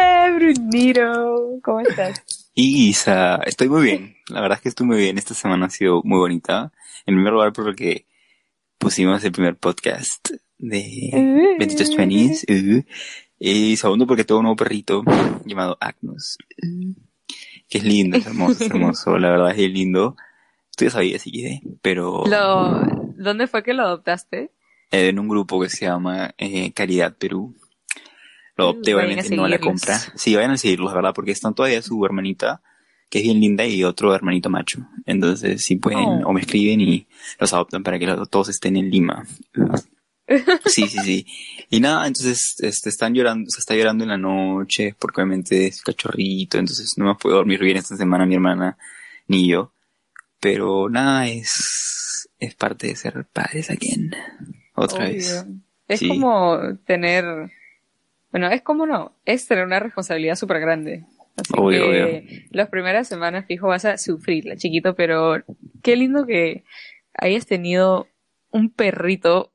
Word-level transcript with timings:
Hola, 0.00 0.30
Bruniro. 0.32 1.58
¿Cómo 1.62 1.80
estás? 1.80 2.22
Isa, 2.54 3.40
estoy 3.44 3.68
muy 3.68 3.82
bien. 3.82 4.14
La 4.28 4.40
verdad 4.40 4.56
es 4.58 4.62
que 4.62 4.68
estoy 4.68 4.86
muy 4.86 4.96
bien. 4.96 5.18
Esta 5.18 5.34
semana 5.34 5.66
ha 5.66 5.70
sido 5.70 6.02
muy 6.04 6.18
bonita. 6.18 6.72
En 7.04 7.16
primer 7.16 7.32
lugar, 7.32 7.52
porque 7.52 8.06
pusimos 8.78 9.24
el 9.24 9.32
primer 9.32 9.56
podcast 9.56 10.30
de 10.58 11.10
Uh. 11.12 11.58
Benditos 11.58 11.90
Pennies. 11.96 12.46
Uh. 12.48 12.84
Y 13.40 13.76
segundo, 13.76 14.06
porque 14.06 14.22
tengo 14.22 14.38
un 14.38 14.44
nuevo 14.44 14.56
perrito 14.56 15.02
llamado 15.44 15.76
Agnus. 15.80 16.38
Uh. 16.62 16.94
Que 17.68 17.78
es 17.78 17.84
lindo, 17.84 18.18
es 18.18 18.26
hermoso, 18.26 18.52
es 18.64 18.70
hermoso. 18.70 19.18
La 19.18 19.30
verdad 19.30 19.50
es 19.50 19.56
que 19.56 19.64
es 19.66 19.72
lindo. 19.72 20.14
Tú 20.76 20.84
ya 20.84 20.90
sabías, 20.92 21.22
sí, 21.22 21.32
que 21.32 21.60
pero 21.82 22.22
Lo, 22.24 22.82
¿Dónde 23.16 23.48
fue 23.48 23.64
que 23.64 23.74
lo 23.74 23.82
adoptaste? 23.82 24.52
eh, 24.92 25.08
en 25.08 25.18
un 25.18 25.28
grupo 25.28 25.60
que 25.60 25.68
se 25.68 25.86
llama 25.86 26.34
eh, 26.38 26.72
Caridad 26.72 27.16
Perú. 27.16 27.56
Lo 28.58 28.64
adopté, 28.64 28.92
Vayan 28.92 29.06
obviamente, 29.12 29.36
no 29.36 29.44
a 29.44 29.48
la 29.48 29.58
compra. 29.58 29.98
Sí, 30.16 30.34
vayan 30.34 30.50
a 30.50 30.58
seguirlos, 30.58 30.92
¿verdad? 30.92 31.14
Porque 31.14 31.30
están 31.30 31.54
todavía 31.54 31.80
su 31.80 32.04
hermanita, 32.04 32.60
que 33.08 33.18
es 33.20 33.24
bien 33.24 33.40
linda, 33.40 33.64
y 33.64 33.84
otro 33.84 34.14
hermanito 34.14 34.50
macho. 34.50 34.86
Entonces, 35.06 35.64
si 35.64 35.76
pueden, 35.76 36.00
Oh. 36.04 36.28
o 36.28 36.32
me 36.34 36.40
escriben 36.42 36.80
y 36.82 37.06
los 37.40 37.52
adoptan 37.54 37.82
para 37.82 37.98
que 37.98 38.06
los- 38.06 38.28
todos 38.28 38.50
estén 38.50 38.76
en 38.76 38.90
Lima. 38.90 39.24
Sí, 40.66 40.86
sí, 40.88 40.98
sí. 41.02 41.26
Y 41.70 41.80
nada, 41.80 42.06
entonces, 42.06 42.56
este, 42.58 42.90
están 42.90 43.14
llorando, 43.14 43.48
se 43.48 43.60
está 43.60 43.74
llorando 43.74 44.04
en 44.04 44.10
la 44.10 44.18
noche, 44.18 44.94
porque 44.98 45.22
obviamente 45.22 45.66
es 45.68 45.80
cachorrito, 45.80 46.58
entonces 46.58 46.92
no 46.98 47.06
me 47.06 47.14
puedo 47.14 47.36
dormir 47.36 47.60
bien 47.60 47.78
esta 47.78 47.96
semana 47.96 48.26
mi 48.26 48.34
hermana, 48.34 48.76
ni 49.26 49.48
yo. 49.48 49.72
Pero 50.38 50.90
nada, 50.90 51.26
es, 51.28 52.28
es 52.38 52.54
parte 52.54 52.88
de 52.88 52.96
ser 52.96 53.24
padres 53.32 53.70
again. 53.70 54.14
Otra 54.74 55.04
Obvio. 55.06 55.14
vez. 55.14 55.46
Es 55.88 56.00
Sí. 56.00 56.08
como 56.08 56.58
tener, 56.86 57.24
bueno, 58.38 58.54
es 58.54 58.62
como 58.62 58.86
no, 58.86 59.12
es 59.24 59.46
tener 59.46 59.64
una 59.64 59.80
responsabilidad 59.80 60.36
súper 60.36 60.60
grande. 60.60 61.04
Así 61.36 61.52
Obvio, 61.56 61.82
que 61.84 61.88
obvio. 62.24 62.40
las 62.50 62.68
primeras 62.68 63.06
semanas, 63.08 63.46
fijo, 63.46 63.68
vas 63.68 63.84
a 63.84 63.96
sufrir, 63.98 64.44
la 64.44 64.56
chiquito, 64.56 64.94
pero 64.94 65.42
qué 65.82 65.96
lindo 65.96 66.26
que 66.26 66.64
hayas 67.14 67.46
tenido 67.46 68.08
un 68.50 68.70
perrito. 68.70 69.52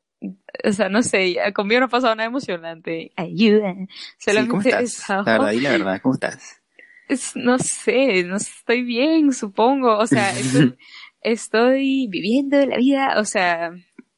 O 0.63 0.71
sea, 0.71 0.87
no 0.89 1.01
sé, 1.03 1.35
conmigo 1.53 1.79
no 1.81 1.85
ha 1.87 1.89
pasado 1.89 2.15
nada 2.15 2.27
emocionante. 2.27 3.11
Ayuda. 3.17 3.73
Sí, 4.17 4.31
¿cómo 4.47 4.61
Solamente 4.61 4.69
estás? 4.69 4.83
es- 4.83 5.09
La 5.09 5.23
verdad, 5.23 5.51
y 5.51 5.59
la 5.61 5.71
verdad, 5.71 6.01
¿cómo 6.01 6.13
estás? 6.15 6.61
es- 7.09 7.35
no 7.35 7.57
sé, 7.59 8.23
no 8.23 8.37
estoy 8.37 8.83
bien, 8.83 9.33
supongo. 9.33 9.97
O 9.97 10.07
sea, 10.07 10.29
estoy, 10.31 10.75
estoy 11.21 12.07
viviendo 12.09 12.65
la 12.65 12.77
vida, 12.77 13.15
o 13.19 13.25
sea, 13.25 13.71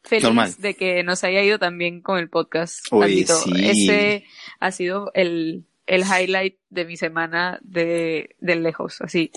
feliz 0.05 0.23
Normal. 0.23 0.53
de 0.57 0.73
que 0.75 1.03
nos 1.03 1.23
haya 1.23 1.41
ido 1.43 1.59
tan 1.59 1.77
bien 1.77 2.01
con 2.01 2.17
el 2.19 2.29
podcast. 2.29 2.85
Oye, 2.91 3.25
sí. 3.25 3.51
Ese 3.55 4.25
ha 4.59 4.71
sido 4.71 5.11
el, 5.13 5.65
el 5.87 6.03
highlight 6.03 6.55
de 6.69 6.85
mi 6.85 6.97
semana 6.97 7.59
de, 7.61 8.35
de 8.39 8.55
lejos, 8.55 9.01
así. 9.01 9.31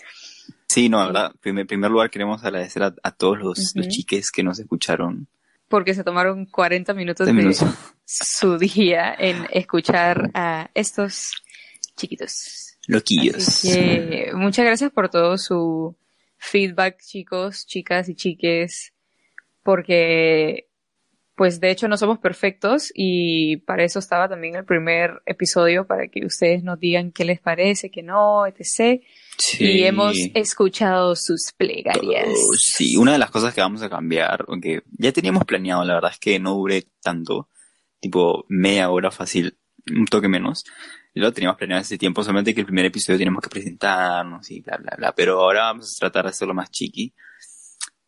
Sí, 0.69 0.89
no, 0.89 0.99
la 0.99 1.07
verdad, 1.07 1.33
en 1.45 1.67
primer 1.67 1.91
lugar 1.91 2.11
queremos 2.11 2.45
agradecer 2.45 2.83
a, 2.83 2.95
a 3.03 3.11
todos 3.12 3.39
los, 3.39 3.59
Ujú. 3.59 3.71
los 3.81 3.89
chiques 3.89 4.31
que 4.31 4.43
nos 4.43 4.59
escucharon. 4.59 5.27
Porque 5.69 5.95
se 5.95 6.05
tomaron 6.05 6.47
40 6.47 6.95
minutos 6.95 7.27
de 7.27 7.33
Minutos. 7.33 7.69
su 8.05 8.57
día 8.59 9.15
en 9.19 9.47
escuchar 9.51 10.31
a 10.34 10.71
estos 10.75 11.33
chiquitos. 11.97 12.77
Loquillos. 12.87 13.61
Que 13.62 14.31
muchas 14.34 14.65
gracias 14.65 14.91
por 14.91 15.11
todo 15.11 15.37
su 15.37 15.95
feedback, 16.39 17.03
chicos, 17.03 17.67
chicas 17.67 18.09
y 18.09 18.15
chiques, 18.15 18.93
porque 19.63 20.69
pues 21.39 21.61
de 21.61 21.71
hecho 21.71 21.87
no 21.87 21.97
somos 21.97 22.19
perfectos 22.19 22.91
y 22.93 23.59
para 23.59 23.85
eso 23.85 24.01
estaba 24.01 24.29
también 24.29 24.57
el 24.57 24.65
primer 24.65 25.23
episodio 25.25 25.87
para 25.87 26.09
que 26.09 26.27
ustedes 26.27 26.65
nos 26.65 26.81
digan 26.81 27.13
qué 27.13 27.25
les 27.25 27.41
parece, 27.41 27.93
qué 27.93 28.03
no, 28.03 28.45
etc. 28.45 29.01
Sí. 29.39 29.65
Y 29.65 29.85
hemos 29.85 30.17
escuchado 30.35 31.15
sus 31.15 31.53
plegarias. 31.57 32.27
Oh, 32.29 32.55
sí, 32.59 32.97
una 32.97 33.13
de 33.13 33.19
las 33.19 33.31
cosas 33.31 33.55
que 33.55 33.61
vamos 33.61 33.83
a 33.83 33.89
cambiar, 33.89 34.45
aunque 34.49 34.83
ya 34.99 35.13
teníamos 35.13 35.45
planeado, 35.45 35.85
la 35.85 35.95
verdad 35.95 36.11
es 36.11 36.19
que 36.19 36.41
no 36.41 36.55
dure 36.55 36.89
tanto, 37.01 37.49
tipo 38.01 38.45
media 38.49 38.91
hora 38.91 39.13
fácil, 39.13 39.57
un 39.97 40.07
toque 40.07 40.27
menos. 40.27 40.65
Lo 41.15 41.33
teníamos 41.33 41.57
planeado 41.57 41.83
hace 41.83 41.99
tiempo, 41.99 42.25
solamente 42.25 42.53
que 42.53 42.63
el 42.63 42.67
primer 42.67 42.87
episodio 42.87 43.17
teníamos 43.17 43.43
que 43.43 43.51
presentarnos 43.51 44.51
y 44.51 44.61
bla, 44.61 44.77
bla, 44.77 44.97
bla. 44.99 45.15
Pero 45.15 45.41
ahora 45.41 45.63
vamos 45.63 45.95
a 45.95 46.01
tratar 46.01 46.25
de 46.25 46.31
hacerlo 46.31 46.55
más 46.55 46.71
chiqui. 46.73 47.15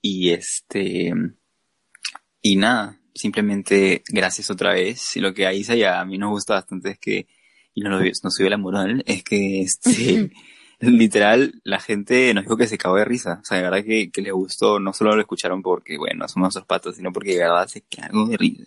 Y 0.03 0.31
este. 0.31 1.13
Y 2.43 2.57
nada, 2.57 2.99
simplemente 3.15 4.03
gracias 4.09 4.51
otra 4.51 4.73
vez. 4.75 5.17
Y 5.17 5.21
lo 5.21 5.35
que 5.35 5.47
a 5.47 5.53
Isa 5.53 5.75
y 5.77 5.83
a 5.85 6.05
mí 6.05 6.19
nos 6.19 6.31
gusta 6.31 6.55
bastante 6.55 6.91
es 6.91 6.99
que, 6.99 7.27
y 7.75 7.83
nos, 7.83 8.03
nos 8.25 8.35
subió 8.35 8.51
la 8.51 8.59
moral, 8.59 9.03
es 9.07 9.23
que 9.23 9.61
este. 9.63 10.31
literal, 10.81 11.61
la 11.63 11.79
gente 11.79 12.33
nos 12.33 12.45
dijo 12.45 12.57
que 12.57 12.67
se 12.67 12.79
cagó 12.79 12.97
de 12.97 13.05
risa. 13.05 13.41
O 13.43 13.45
sea, 13.45 13.59
de 13.59 13.65
verdad 13.65 13.85
que, 13.85 14.11
que 14.11 14.23
le 14.23 14.33
gustó, 14.33 14.81
no 14.81 14.93
solo 14.95 15.15
lo 15.15 15.21
escucharon 15.21 15.61
porque, 15.63 15.99
bueno, 15.99 16.27
somos 16.27 16.47
nuestros 16.47 16.65
patos, 16.67 16.97
sino 16.97 17.13
porque 17.13 17.33
de 17.33 17.41
verdad 17.41 17.69
se 17.69 17.83
cagó 17.83 18.27
de 18.27 18.37
risa. 18.39 18.65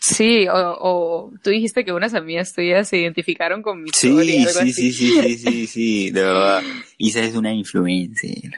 Sí, 0.00 0.46
o, 0.48 0.76
o 0.80 1.32
tú 1.42 1.50
dijiste 1.50 1.84
que 1.84 1.92
unas 1.92 2.14
amigas 2.14 2.52
tuyas 2.54 2.88
se 2.88 2.98
identificaron 2.98 3.62
con 3.62 3.82
mi 3.82 3.90
Sí, 3.92 4.08
historia, 4.08 4.40
algo 4.48 4.50
sí, 4.52 4.70
así. 4.70 4.72
sí, 4.72 4.92
sí, 4.92 5.22
sí, 5.22 5.38
sí, 5.38 5.66
sí, 5.66 6.10
de 6.10 6.22
verdad. 6.24 6.62
Isa 6.98 7.20
es 7.22 7.34
una 7.34 7.52
influencer. 7.52 8.50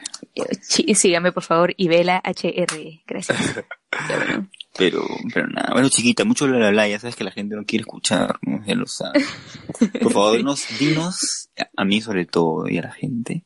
Sí, 0.61 0.93
sígame 0.95 1.31
por 1.31 1.43
favor, 1.43 1.73
Ibela 1.77 2.21
HR. 2.23 3.01
Gracias. 3.07 3.63
Ya, 4.07 4.15
bueno. 4.15 4.49
Pero, 4.77 5.05
pero 5.33 5.47
nada. 5.47 5.73
Bueno, 5.73 5.89
chiquita, 5.89 6.23
mucho 6.23 6.47
bla, 6.47 6.55
bla, 6.55 6.69
bla. 6.69 6.87
Ya 6.87 6.97
sabes 6.97 7.17
que 7.17 7.25
la 7.25 7.31
gente 7.31 7.57
no 7.57 7.65
quiere 7.65 7.81
escuchar, 7.81 8.39
¿no? 8.41 8.65
Ya 8.65 8.73
lo 8.73 8.87
sabes. 8.87 9.27
Por 10.01 10.13
favor, 10.13 10.37
dinos, 10.37 10.65
dinos, 10.79 11.49
a 11.75 11.83
mí 11.83 11.99
sobre 11.99 12.25
todo 12.25 12.69
y 12.69 12.77
a 12.77 12.83
la 12.83 12.91
gente, 12.93 13.43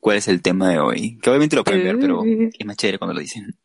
cuál 0.00 0.18
es 0.18 0.28
el 0.28 0.42
tema 0.42 0.68
de 0.68 0.78
hoy. 0.78 1.18
Que 1.22 1.30
obviamente 1.30 1.56
lo 1.56 1.64
pueden 1.64 1.84
ver, 1.84 1.98
pero 1.98 2.22
es 2.24 2.66
más 2.66 2.76
chévere 2.76 2.98
cuando 2.98 3.14
lo 3.14 3.20
dicen. 3.20 3.56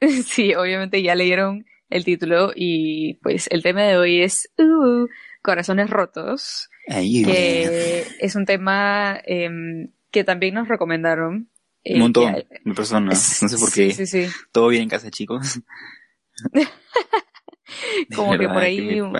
Sí, 0.26 0.54
obviamente 0.54 1.02
ya 1.02 1.14
leyeron 1.14 1.64
el 1.88 2.04
título 2.04 2.52
y 2.54 3.14
pues 3.22 3.46
el 3.50 3.62
tema 3.62 3.82
de 3.84 3.96
hoy 3.96 4.22
es 4.22 4.50
uh, 4.58 5.06
Corazones 5.42 5.88
Rotos, 5.88 6.68
que 6.86 8.04
es 8.18 8.34
un 8.34 8.44
tema 8.44 9.18
em, 9.24 9.92
que 10.10 10.24
también 10.24 10.54
nos 10.54 10.68
recomendaron. 10.68 11.48
Eh, 11.84 11.94
un 11.94 12.00
montón 12.00 12.34
que- 12.34 12.46
de 12.64 12.74
personas. 12.74 13.38
No 13.42 13.48
sé 13.48 13.58
por 13.58 13.70
Sí, 13.70 13.88
qué. 13.88 13.92
Sí, 13.94 14.06
sí. 14.06 14.26
Todo 14.52 14.68
bien 14.68 14.84
en 14.84 14.88
casa, 14.88 15.10
chicos. 15.10 15.60
Como 18.14 18.32
que 18.38 18.46
por 18.48 18.60
¿qué 18.60 18.66
ahí 18.66 19.00
un- 19.00 19.12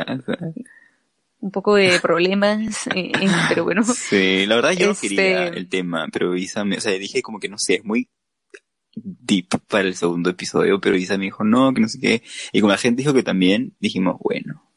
poco 1.52 1.74
de 1.74 1.98
problemas, 2.00 2.86
eh, 2.94 3.12
eh, 3.20 3.28
pero 3.48 3.64
bueno. 3.64 3.82
Sí, 3.84 4.46
la 4.46 4.56
verdad 4.56 4.72
yo 4.72 4.90
Este- 4.92 5.06
no 5.08 5.16
quería 5.16 5.46
el 5.48 5.68
tema, 5.68 6.08
pero 6.12 6.34
Isa 6.36 6.64
me, 6.64 6.76
o 6.78 6.80
sea, 6.80 6.92
dije 6.92 7.22
como 7.22 7.38
que 7.38 7.48
no 7.48 7.58
sé, 7.58 7.74
es 7.76 7.84
muy 7.84 8.08
deep 8.96 9.48
para 9.68 9.88
el 9.88 9.94
segundo 9.96 10.30
episodio, 10.30 10.80
pero 10.80 10.96
Isa 10.96 11.18
me 11.18 11.24
dijo 11.24 11.44
no, 11.44 11.74
que 11.74 11.80
no 11.80 11.88
sé 11.88 11.98
qué, 12.00 12.22
y 12.52 12.60
como 12.60 12.72
la 12.72 12.78
gente 12.78 13.02
dijo 13.02 13.12
que 13.12 13.22
también, 13.24 13.74
dijimos, 13.80 14.16
bueno, 14.20 14.70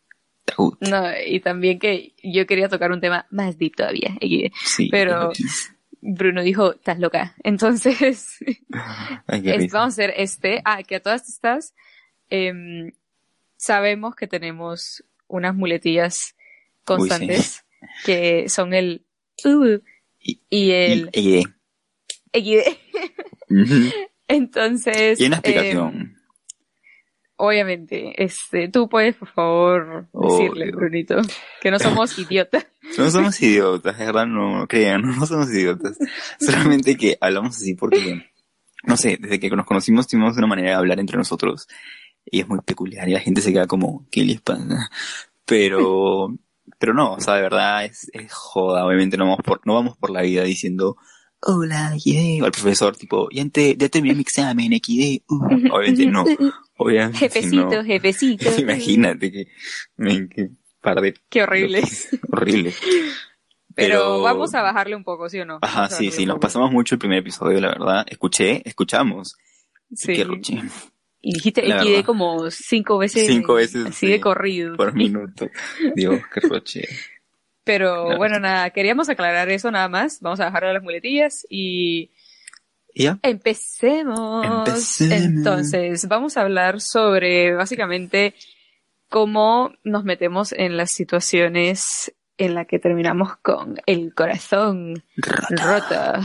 está 0.46 0.56
good. 0.58 0.76
No, 0.82 1.04
y 1.26 1.40
también 1.40 1.78
que 1.80 2.14
yo 2.24 2.46
quería 2.48 2.68
tocar 2.68 2.92
un 2.92 3.00
tema 3.00 3.28
más 3.30 3.58
deep 3.58 3.76
todavía. 3.76 4.18
y 4.20 4.52
Sí, 4.66 4.90
pero-. 4.90 5.32
Bruno 6.02 6.42
dijo, 6.44 6.74
estás 6.76 7.00
loca. 7.00 7.36
Entonces, 7.44 8.38
Ay, 9.28 9.50
Es- 9.50 9.72
vamos 9.72 9.94
a 9.94 10.04
hacer 10.04 10.14
este. 10.18 10.62
Ah, 10.66 10.84
que 10.84 10.96
a 10.96 11.00
todas 11.02 11.28
estas 11.28 11.74
em, 12.30 12.92
sabemos 13.58 14.16
que 14.16 14.28
tenemos 14.28 15.04
unas 15.28 15.56
muletillas 15.56 16.36
constantes 16.84 17.66
que 18.06 18.50
son 18.50 18.74
el 18.74 19.06
uh, 19.46 19.80
Y- 20.20 20.42
y 20.50 20.72
el 20.72 21.10
Y, 21.14 21.44
y-. 22.34 22.64
Entonces, 24.28 25.20
Y 25.20 25.26
una 25.26 25.38
em, 25.38 25.40
explicación. 25.40 26.17
Obviamente, 27.38 28.22
este, 28.24 28.68
tú 28.68 28.90
puedes, 28.90 29.16
por 29.16 29.30
favor, 29.30 30.08
decirle. 30.14 30.72
Brunito, 30.72 31.22
que 31.62 31.72
no 31.72 31.80
somos 31.80 32.18
idiotas. 32.20 32.68
No 32.98 33.10
somos 33.10 33.42
idiotas, 33.42 33.98
de 33.98 34.06
verdad, 34.06 34.26
no 34.28 34.68
crean, 34.68 35.02
no, 35.02 35.26
somos 35.26 35.50
idiotas. 35.50 35.98
Solamente 36.40 36.98
que 36.98 37.18
hablamos 37.22 37.56
así 37.56 37.76
porque, 37.76 38.26
no 38.84 38.98
sé, 38.98 39.18
desde 39.20 39.40
que 39.40 39.50
nos 39.50 39.66
conocimos 39.66 40.08
tuvimos 40.08 40.38
una 40.38 40.48
manera 40.48 40.70
de 40.70 40.76
hablar 40.76 41.00
entre 41.00 41.18
nosotros 41.18 41.68
y 42.26 42.42
es 42.42 42.48
muy 42.48 42.60
peculiar 42.62 43.08
y 43.08 43.14
la 43.14 43.20
gente 43.20 43.42
se 43.42 43.54
queda 43.54 43.68
como, 43.68 44.06
¿qué 44.12 44.24
les 44.24 44.42
pasa? 44.42 44.90
Pero, 45.46 46.36
pero 46.80 46.94
no, 46.94 47.14
o 47.14 47.20
sea, 47.20 47.36
de 47.36 47.42
verdad 47.42 47.86
es, 47.86 48.10
es 48.14 48.34
joda, 48.34 48.86
obviamente 48.86 49.18
no 49.18 49.26
vamos 49.26 49.42
por, 49.46 49.62
no 49.66 49.76
vamos 49.76 49.98
por 49.98 50.10
la 50.10 50.22
vida 50.22 50.44
diciendo, 50.44 50.98
hola, 51.42 51.96
yeah, 52.04 52.42
o 52.44 52.46
al 52.46 52.52
profesor 52.52 52.96
tipo, 52.96 53.30
ya, 53.32 53.48
te, 53.50 53.76
ya 53.78 53.90
terminé 53.90 54.16
mi 54.16 54.22
examen, 54.22 54.72
XD, 54.74 55.24
uh". 55.30 55.46
obviamente 55.72 56.06
no, 56.08 56.26
obviamente 56.78 57.20
Jefecito, 57.20 57.76
no. 57.76 57.84
jefecito. 57.84 58.50
Imagínate 58.60 59.32
que, 59.32 59.48
que 59.98 60.50
par 60.82 61.02
de 61.02 61.14
Qué 61.30 61.44
horrible. 61.44 61.84
horrible. 62.32 62.74
Pero, 63.76 64.22
vamos 64.22 64.56
a 64.56 64.64
bajarle 64.64 64.96
un 64.96 65.04
poco, 65.04 65.30
¿sí 65.30 65.40
o 65.40 65.46
no? 65.46 65.60
Ajá, 65.62 65.88
sí, 65.90 66.10
sí, 66.10 66.26
nos 66.26 66.40
pasamos 66.40 66.72
mucho 66.72 66.96
el 66.96 67.00
primer 67.00 67.20
episodio, 67.20 67.62
la 67.62 67.70
verdad. 67.70 68.06
Escuché, 68.10 68.68
escuchamos. 68.68 69.36
Sí. 69.94 70.14
Qué 70.14 70.24
ruche. 70.24 70.60
Y 71.22 71.34
dijiste 71.34 71.62
XD 71.62 72.04
como 72.06 72.50
cinco 72.50 72.98
veces. 72.98 73.28
Cinco 73.28 73.54
veces, 73.56 73.86
Así 73.86 74.06
sí. 74.06 74.08
de 74.08 74.20
corrido. 74.20 74.76
Por 74.78 74.94
minuto. 74.96 75.48
Dios, 75.96 76.22
qué 76.34 76.40
roche. 76.50 76.88
Pero 77.68 78.18
bueno, 78.18 78.40
nada, 78.40 78.70
queríamos 78.70 79.10
aclarar 79.10 79.50
eso 79.50 79.70
nada 79.70 79.90
más. 79.90 80.22
Vamos 80.22 80.40
a 80.40 80.46
bajarle 80.46 80.74
las 80.74 80.82
muletillas 80.82 81.46
y 81.50 82.12
¿Y 82.94 83.04
ya? 83.04 83.20
empecemos. 83.22 84.46
Empecemos. 84.46 85.12
Entonces, 85.12 86.08
vamos 86.08 86.38
a 86.38 86.42
hablar 86.44 86.80
sobre 86.80 87.54
básicamente 87.54 88.34
cómo 89.10 89.74
nos 89.84 90.06
metemos 90.06 90.54
en 90.54 90.78
las 90.78 90.92
situaciones 90.92 92.14
en 92.38 92.54
las 92.54 92.68
que 92.68 92.80
terminamos 92.80 93.36
con 93.38 93.76
el 93.86 94.14
corazón 94.14 95.04
rota. 95.50 96.22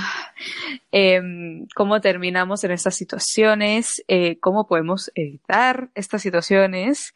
Em, 0.92 1.66
cómo 1.74 2.00
terminamos 2.00 2.62
en 2.62 2.70
estas 2.70 2.94
situaciones, 2.94 4.04
eh, 4.06 4.38
cómo 4.38 4.68
podemos 4.68 5.10
evitar 5.16 5.88
estas 5.94 6.22
situaciones 6.22 7.14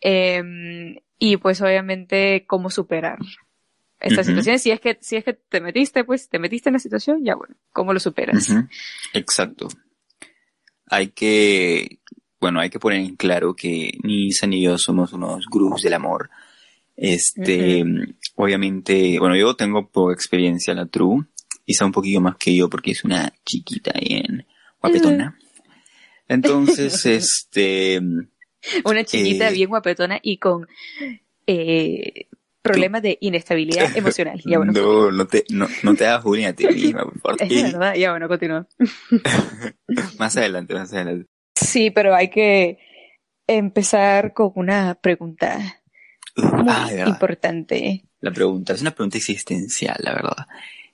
em, 0.00 0.96
y 1.18 1.36
pues 1.36 1.60
obviamente 1.60 2.46
cómo 2.46 2.70
superar 2.70 3.18
estas 4.00 4.26
Ujú. 4.26 4.32
situaciones. 4.32 4.62
Si 4.62 4.70
es 4.70 4.80
que 4.80 4.98
si 5.00 5.16
es 5.16 5.24
que 5.24 5.34
te 5.34 5.60
metiste, 5.60 6.04
pues 6.04 6.28
te 6.28 6.38
metiste 6.38 6.68
en 6.68 6.74
la 6.74 6.78
situación, 6.78 7.24
ya 7.24 7.34
bueno, 7.34 7.54
cómo 7.72 7.92
lo 7.92 8.00
superas. 8.00 8.48
Exacto. 9.12 9.68
Hay 10.86 11.08
que, 11.08 12.00
bueno, 12.40 12.60
hay 12.60 12.70
que 12.70 12.80
poner 12.80 13.00
en 13.00 13.16
claro 13.16 13.54
que 13.54 13.92
ni 14.02 14.28
Isa 14.28 14.46
ni 14.46 14.62
yo 14.62 14.76
somos 14.78 15.12
unos 15.12 15.46
gurús 15.46 15.82
del 15.82 15.94
amor. 15.94 16.30
Este, 16.96 17.84
obviamente, 18.34 19.18
bueno, 19.18 19.36
yo 19.36 19.54
tengo 19.54 19.88
poca 19.88 20.12
experiencia 20.12 20.72
en 20.72 20.78
la 20.78 20.86
true. 20.86 21.24
Isa 21.64 21.86
un 21.86 21.92
poquillo 21.92 22.20
más 22.20 22.36
que 22.36 22.54
yo 22.54 22.68
porque 22.68 22.90
es 22.90 23.04
una 23.04 23.32
chiquita 23.44 23.92
bien 23.98 24.46
guapetona. 24.80 25.38
Entonces, 26.28 27.06
este, 27.06 28.00
Una 28.84 29.04
chiquita 29.04 29.48
Eh, 29.48 29.52
bien 29.52 29.68
guapetona 29.68 30.18
y 30.22 30.38
con 30.38 30.66
eh, 31.46 32.26
problemas 32.62 33.02
de 33.02 33.18
inestabilidad 33.20 33.88
emocional. 33.96 34.40
Ya 34.44 34.58
bueno, 34.58 34.72
no, 34.72 35.10
no 35.10 35.26
te, 35.26 35.44
no, 35.50 35.66
no 35.82 35.94
te 35.94 36.06
hagas 36.06 36.22
bullying 36.24 36.46
a 36.46 36.52
ti 36.52 36.66
misma, 36.66 37.04
por 37.04 37.18
favor. 37.20 37.42
es 37.52 37.62
verdad, 37.72 37.94
ya 37.94 38.10
bueno, 38.10 38.28
continúa. 38.28 38.66
más 40.18 40.36
adelante, 40.36 40.74
más 40.74 40.92
adelante. 40.92 41.26
Sí, 41.54 41.90
pero 41.90 42.14
hay 42.14 42.30
que 42.30 42.78
empezar 43.46 44.32
con 44.32 44.52
una 44.54 44.94
pregunta 44.94 45.58
muy 46.36 46.64
Ah, 46.68 46.86
verdad. 46.90 47.06
importante. 47.08 48.04
La 48.20 48.30
pregunta, 48.30 48.72
es 48.74 48.80
una 48.82 48.92
pregunta 48.92 49.18
existencial, 49.18 49.96
la 50.00 50.14
verdad. 50.14 50.46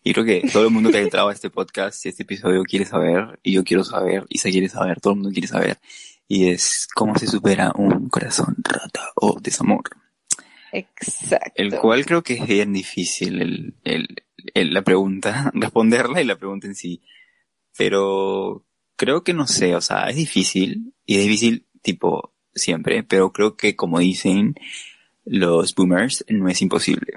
Y 0.02 0.12
creo 0.12 0.24
que 0.24 0.48
todo 0.52 0.64
el 0.64 0.70
mundo 0.72 0.90
que 0.90 0.98
ha 0.98 1.02
entrado 1.02 1.28
a 1.28 1.32
este 1.32 1.50
podcast 1.50 2.04
y 2.06 2.08
este 2.10 2.22
episodio 2.22 2.62
quiere 2.62 2.84
saber, 2.84 3.38
y 3.42 3.52
yo 3.52 3.64
quiero 3.64 3.82
saber, 3.82 4.24
y 4.28 4.38
se 4.38 4.50
quiere 4.50 4.68
saber, 4.68 5.00
todo 5.00 5.12
el 5.14 5.18
mundo 5.20 5.32
quiere 5.32 5.48
saber. 5.48 5.78
Y 6.28 6.48
es 6.48 6.86
cómo 6.94 7.16
se 7.18 7.26
supera 7.26 7.72
un 7.76 8.08
corazón 8.08 8.56
roto 8.62 9.00
o 9.16 9.38
desamor. 9.40 9.82
Exacto. 10.72 11.52
El 11.54 11.76
cual 11.78 12.04
creo 12.06 12.22
que 12.22 12.34
es 12.34 12.46
bien 12.46 12.72
difícil 12.72 13.40
el, 13.42 13.74
el, 13.84 14.08
el- 14.54 14.72
la 14.74 14.82
pregunta, 14.82 15.50
responderla 15.54 16.20
y 16.20 16.24
la 16.24 16.36
pregunta 16.38 16.66
en 16.66 16.74
sí. 16.74 17.02
Pero 17.76 18.64
creo 18.96 19.22
que 19.22 19.32
no 19.34 19.46
sé, 19.46 19.74
o 19.74 19.80
sea, 19.80 20.08
es 20.08 20.16
difícil, 20.16 20.94
y 21.04 21.16
es 21.18 21.22
difícil 21.24 21.66
tipo 21.82 22.32
siempre, 22.54 23.02
pero 23.02 23.32
creo 23.32 23.56
que 23.56 23.76
como 23.76 23.98
dicen 23.98 24.54
los 25.24 25.74
boomers, 25.74 26.24
no 26.28 26.48
es 26.48 26.62
imposible. 26.62 27.12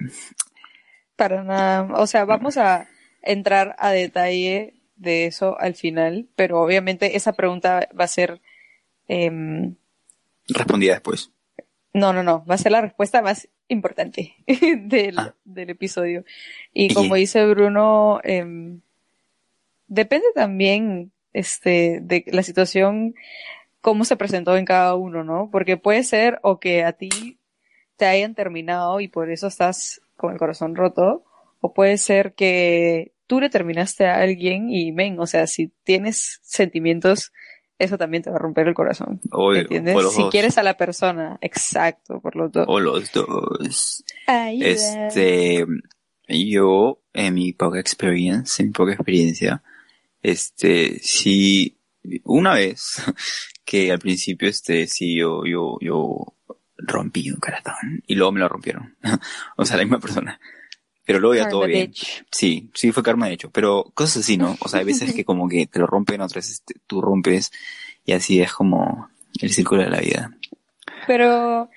Para 1.15 1.43
nada. 1.43 1.93
O 1.99 2.07
sea, 2.07 2.25
vamos 2.25 2.57
a 2.57 2.87
entrar 3.21 3.75
a 3.79 3.91
detalle 3.91 4.73
de 4.95 5.25
eso 5.27 5.57
al 5.59 5.75
final, 5.75 6.27
pero 6.35 6.61
obviamente 6.61 7.15
esa 7.15 7.33
pregunta 7.33 7.87
va 7.97 8.03
a 8.05 8.07
ser... 8.07 8.41
em, 9.07 9.75
Respondida 10.47 10.93
después. 10.93 11.31
No, 11.93 12.13
no, 12.13 12.21
no, 12.23 12.45
va 12.45 12.55
a 12.55 12.59
ser 12.59 12.71
la 12.71 12.81
respuesta 12.81 13.21
más 13.21 13.47
importante 13.67 14.35
del, 14.47 15.17
Ah. 15.17 15.35
del 15.43 15.71
episodio. 15.71 16.23
Y 16.73 16.93
como 16.93 17.15
dice 17.15 17.45
Bruno, 17.47 18.19
em, 18.23 18.81
depende 19.87 20.27
también 20.35 21.11
este, 21.33 21.99
de 22.01 22.23
la 22.27 22.43
situación, 22.43 23.15
cómo 23.81 24.05
se 24.05 24.17
presentó 24.17 24.57
en 24.57 24.65
cada 24.65 24.95
uno, 24.95 25.23
¿no? 25.23 25.49
Porque 25.51 25.77
puede 25.77 26.03
ser 26.03 26.39
o 26.43 26.59
que 26.59 26.83
a 26.83 26.93
ti 26.93 27.39
te 27.97 28.05
hayan 28.05 28.35
terminado 28.35 28.99
y 28.99 29.07
por 29.07 29.31
eso 29.31 29.47
estás 29.47 30.01
con 30.15 30.31
el 30.33 30.39
corazón 30.39 30.75
roto, 30.75 31.23
o 31.61 31.73
puede 31.73 31.97
ser 31.97 32.33
que 32.33 33.13
tú 33.27 33.39
le 33.39 33.49
terminaste 33.49 34.05
a 34.05 34.17
alguien 34.21 34.69
y, 34.69 34.91
men, 34.91 35.19
o 35.19 35.27
sea, 35.27 35.47
si 35.47 35.71
tienes 35.83 36.39
sentimientos, 36.43 37.31
eso 37.79 37.97
también 37.97 38.21
te 38.21 38.29
va 38.29 38.35
a 38.35 38.39
romper 38.39 38.67
el 38.67 38.73
corazón. 38.73 39.21
O, 39.31 39.53
¿Entiendes? 39.53 39.95
o 39.95 40.01
los 40.01 40.13
si 40.13 40.21
dos. 40.23 40.31
quieres 40.31 40.57
a 40.57 40.63
la 40.63 40.75
persona, 40.75 41.37
exacto, 41.41 42.19
por 42.19 42.35
los 42.35 42.51
dos. 42.51 42.65
O 42.67 42.79
los 42.79 43.11
dos. 43.13 44.03
Ayuda. 44.27 44.67
Este, 44.67 45.65
yo, 46.27 47.01
en 47.13 47.33
mi 47.33 47.53
poca 47.53 47.79
experiencia, 47.79 48.61
en 48.61 48.67
mi 48.67 48.73
poca 48.73 48.93
experiencia, 48.93 49.63
este, 50.21 50.99
sí, 50.99 51.77
una 52.25 52.53
vez, 52.53 53.01
que 53.65 53.91
al 53.93 53.99
principio, 53.99 54.49
este, 54.49 54.85
sí, 54.85 55.17
yo, 55.17 55.45
yo, 55.45 55.77
yo 55.79 56.35
rompí 56.77 57.31
un 57.31 57.39
corazón, 57.39 58.03
y 58.05 58.15
luego 58.15 58.33
me 58.33 58.41
lo 58.41 58.49
rompieron. 58.49 58.97
o 59.55 59.65
sea, 59.65 59.77
la 59.77 59.83
misma 59.83 59.99
persona. 59.99 60.39
Pero 61.09 61.21
luego 61.21 61.33
ya 61.33 61.41
Karma 61.41 61.49
todo 61.49 61.65
bien. 61.65 61.87
bitch. 61.87 62.23
Sí, 62.29 62.69
sí 62.75 62.91
fue 62.91 63.01
karma 63.01 63.25
de 63.25 63.33
hecho, 63.33 63.49
pero 63.49 63.85
cosas 63.95 64.17
así, 64.17 64.37
¿no? 64.37 64.55
O 64.61 64.67
sea, 64.67 64.81
hay 64.81 64.85
veces 64.85 65.11
que 65.11 65.25
como 65.25 65.49
que 65.49 65.65
te 65.65 65.79
lo 65.79 65.87
rompen, 65.87 66.21
otras 66.21 66.45
veces 66.45 66.61
te- 66.61 66.75
tú 66.85 67.01
rompes, 67.01 67.51
y 68.05 68.11
así 68.11 68.39
es 68.39 68.53
como 68.53 69.09
el 69.41 69.49
círculo 69.51 69.81
de 69.81 69.89
la 69.89 70.01
vida. 70.01 70.37
Pero, 71.07 71.71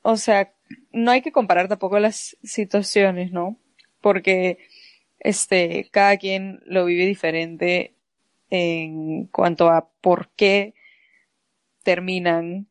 o 0.00 0.16
sea, 0.16 0.54
no 0.90 1.10
hay 1.10 1.20
que 1.20 1.32
comparar 1.32 1.68
tampoco 1.68 1.98
las 1.98 2.38
situaciones, 2.42 3.30
¿no? 3.30 3.58
Porque, 4.00 4.56
este, 5.18 5.90
cada 5.90 6.16
quien 6.16 6.62
lo 6.64 6.86
vive 6.86 7.04
diferente 7.04 7.92
en 8.48 9.26
cuanto 9.26 9.68
a 9.68 9.90
por 10.00 10.30
qué 10.34 10.72
terminan, 11.82 12.68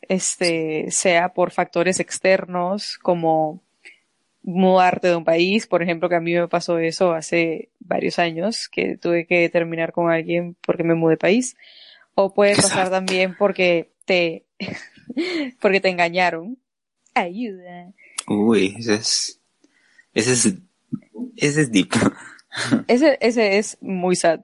este, 0.00 0.90
sea 0.90 1.34
por 1.34 1.50
factores 1.50 2.00
externos 2.00 2.96
como 2.96 3.62
mudarte 4.42 5.08
de 5.08 5.16
un 5.16 5.24
país, 5.24 5.66
por 5.66 5.82
ejemplo, 5.82 6.08
que 6.08 6.16
a 6.16 6.20
mí 6.20 6.34
me 6.34 6.48
pasó 6.48 6.78
eso 6.78 7.12
hace 7.12 7.70
varios 7.78 8.18
años, 8.18 8.68
que 8.68 8.96
tuve 8.96 9.26
que 9.26 9.48
terminar 9.48 9.92
con 9.92 10.10
alguien 10.10 10.56
porque 10.66 10.84
me 10.84 10.94
mudé 10.94 11.12
de 11.12 11.18
país, 11.18 11.56
o 12.14 12.32
puede 12.32 12.56
pasar 12.56 12.90
también 12.90 13.36
porque 13.36 13.90
te, 14.04 14.44
porque 15.60 15.80
te 15.80 15.88
engañaron. 15.88 16.58
Ayuda. 17.14 17.92
Uy, 18.26 18.76
ese 18.78 18.94
es, 18.94 19.40
ese 20.14 20.32
es, 20.32 20.54
ese 21.36 21.60
es 21.62 21.72
deep. 21.72 21.90
Ese, 22.88 23.16
ese 23.20 23.58
es 23.58 23.78
muy 23.80 24.16
sad. 24.16 24.40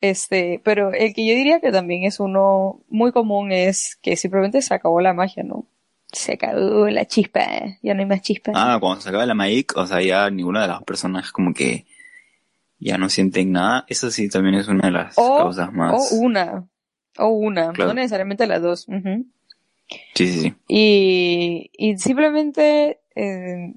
Este, 0.00 0.60
pero 0.64 0.92
el 0.92 1.12
que 1.12 1.26
yo 1.26 1.34
diría 1.34 1.60
que 1.60 1.70
también 1.70 2.04
es 2.04 2.18
uno 2.18 2.80
muy 2.88 3.12
común 3.12 3.52
es 3.52 3.98
que 4.00 4.16
simplemente 4.16 4.62
se 4.62 4.72
acabó 4.72 5.02
la 5.02 5.12
magia, 5.12 5.42
¿no? 5.42 5.66
Se 6.12 6.34
acabó 6.34 6.88
la 6.88 7.06
chispa, 7.06 7.40
ya 7.82 7.94
no 7.94 8.00
hay 8.00 8.06
más 8.06 8.20
chispa. 8.22 8.52
Ah, 8.54 8.76
cuando 8.80 9.00
se 9.00 9.08
acaba 9.08 9.24
la 9.26 9.34
Maik, 9.34 9.76
o 9.76 9.86
sea, 9.86 10.02
ya 10.02 10.28
ninguna 10.30 10.62
de 10.62 10.68
las 10.68 10.82
personas 10.84 11.32
como 11.32 11.54
que 11.54 11.86
ya 12.78 12.98
no 12.98 13.08
sienten 13.08 13.52
nada. 13.52 13.84
Eso 13.88 14.10
sí 14.10 14.28
también 14.28 14.56
es 14.56 14.68
una 14.68 14.86
de 14.88 14.90
las 14.92 15.14
o, 15.16 15.38
causas 15.38 15.72
más. 15.72 16.12
o 16.12 16.16
una, 16.16 16.68
o 17.18 17.28
una, 17.28 17.72
Claro. 17.72 17.88
no 17.90 17.94
necesariamente 17.94 18.46
las 18.46 18.60
dos. 18.60 18.86
Ujú. 18.88 19.24
Sí, 20.14 20.26
sí, 20.26 20.40
sí. 20.40 20.54
Y, 20.68 21.70
y 21.72 21.96
simplemente 21.98 23.00
eh, 23.14 23.74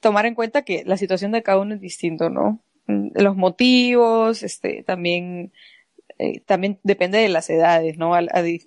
tomar 0.00 0.26
en 0.26 0.34
cuenta 0.34 0.62
que 0.62 0.84
la 0.84 0.96
situación 0.96 1.32
de 1.32 1.42
cada 1.42 1.58
uno 1.60 1.74
es 1.74 1.80
distinto, 1.80 2.28
¿no? 2.30 2.60
Los 2.86 3.36
motivos, 3.36 4.42
este, 4.42 4.82
también 4.82 5.52
eh, 6.18 6.40
también 6.40 6.78
depende 6.82 7.18
de 7.18 7.28
las 7.28 7.48
edades, 7.50 7.96
¿no? 7.98 8.14
A- 8.14 8.22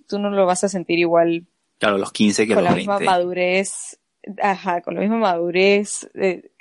tú 0.07 0.17
no 0.19 0.29
lo 0.31 0.45
vas 0.45 0.63
a 0.63 0.69
sentir 0.69 0.97
igual 0.99 1.45
Claro, 1.83 1.97
los 1.97 2.11
15 2.11 2.47
que 2.47 2.53
con 2.55 2.63
los 2.63 2.71
la 2.71 2.77
misma 2.77 2.97
20. 2.97 3.05
madurez, 3.11 3.99
ajá, 4.41 4.81
con 4.81 4.95
la 4.95 5.01
misma 5.01 5.17
madurez 5.17 6.09
de, 6.13 6.51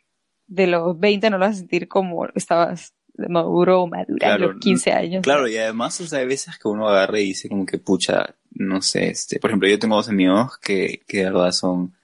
de 0.46 0.66
los 0.66 0.98
20 0.98 1.30
no 1.30 1.38
lo 1.38 1.46
vas 1.46 1.56
a 1.56 1.58
sentir 1.60 1.86
como 1.88 2.26
estabas 2.34 2.92
de 3.14 3.28
maduro 3.28 3.82
o 3.82 3.86
madura 3.86 4.34
a 4.34 4.36
Claro, 4.36 4.52
los 4.54 4.60
15 4.60 4.92
años. 4.92 5.22
Claro, 5.22 5.46
y 5.46 5.56
además, 5.58 6.00
o 6.00 6.06
sea, 6.06 6.20
hay 6.20 6.26
veces 6.26 6.58
que 6.58 6.66
uno 6.68 6.88
agarra 6.88 7.20
y 7.20 7.24
dice 7.26 7.48
como 7.48 7.64
que, 7.66 7.78
pucha, 7.78 8.34
no 8.50 8.80
sé, 8.82 9.08
este, 9.10 9.38
por 9.38 9.50
ejemplo, 9.50 9.68
yo 9.68 9.78
tengo 9.78 9.96
dos 9.96 10.08
amigos 10.08 10.58
que, 10.58 11.02
que 11.06 11.18
de 11.18 11.24
verdad 11.24 11.52
son 11.52 11.94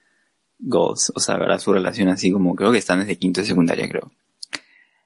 goals, 0.59 1.11
o 1.15 1.19
sea, 1.19 1.37
verdad 1.37 1.59
su 1.59 1.73
relación 1.73 2.09
así 2.09 2.31
como, 2.31 2.55
creo 2.55 2.71
que 2.71 2.77
están 2.77 2.99
desde 2.99 3.17
quinto 3.17 3.41
de 3.41 3.47
secundaria, 3.47 3.87
creo. 3.89 4.11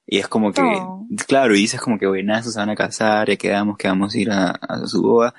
Y 0.05 0.17
es 0.20 0.27
como 0.27 0.51
que, 0.51 0.62
Oh. 0.62 1.08
claro, 1.27 1.55
y 1.55 1.60
dices 1.60 1.79
como 1.79 1.98
que, 1.98 2.05
buenazo, 2.08 2.51
se 2.51 2.60
van 2.60 2.70
a 2.70 2.75
casar, 2.75 3.29
ya 3.29 3.38
quedamos, 3.38 3.77
que 3.77 3.88
vamos 3.88 4.13
a 4.13 4.20
ir 4.20 4.29
a, 4.32 4.50
a 4.51 4.86
su 4.86 5.01
boda, 5.01 5.34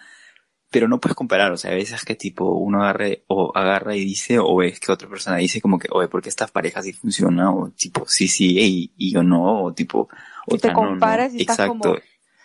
pero 0.75 0.89
no 0.89 0.99
puedes 0.99 1.15
comparar, 1.15 1.53
o 1.53 1.57
sea, 1.57 1.71
hay 1.71 1.77
veces 1.77 2.05
que 2.05 2.17
tipo 2.17 2.51
uno 2.51 2.83
agarre, 2.83 3.23
o 3.29 3.53
agarra 3.57 3.95
y 3.95 4.01
dice, 4.05 4.41
o 4.41 4.57
ves 4.57 4.81
que 4.81 4.91
otra 4.91 5.09
persona 5.09 5.37
dice 5.37 5.61
como 5.61 5.79
que, 5.79 5.87
oye, 5.93 6.09
¿por 6.09 6.21
qué 6.21 6.29
estas 6.29 6.51
parejas 6.51 6.85
sí 6.85 6.93
funciona? 6.93 7.53
O 7.55 7.71
tipo, 7.71 8.05
sí, 8.09 8.27
sí, 8.27 8.59
y, 8.59 8.93
y 8.97 9.13
yo 9.13 9.23
no, 9.23 9.63
o 9.63 9.73
tipo, 9.73 10.09
Y 10.49 10.51
te 10.51 10.57
otra 10.57 10.73
no, 10.73 10.81
no. 10.83 10.89
comparas 10.89 11.33
y 11.33 11.43
estás 11.43 11.61
Exacto. 11.61 11.79
como, 11.79 11.97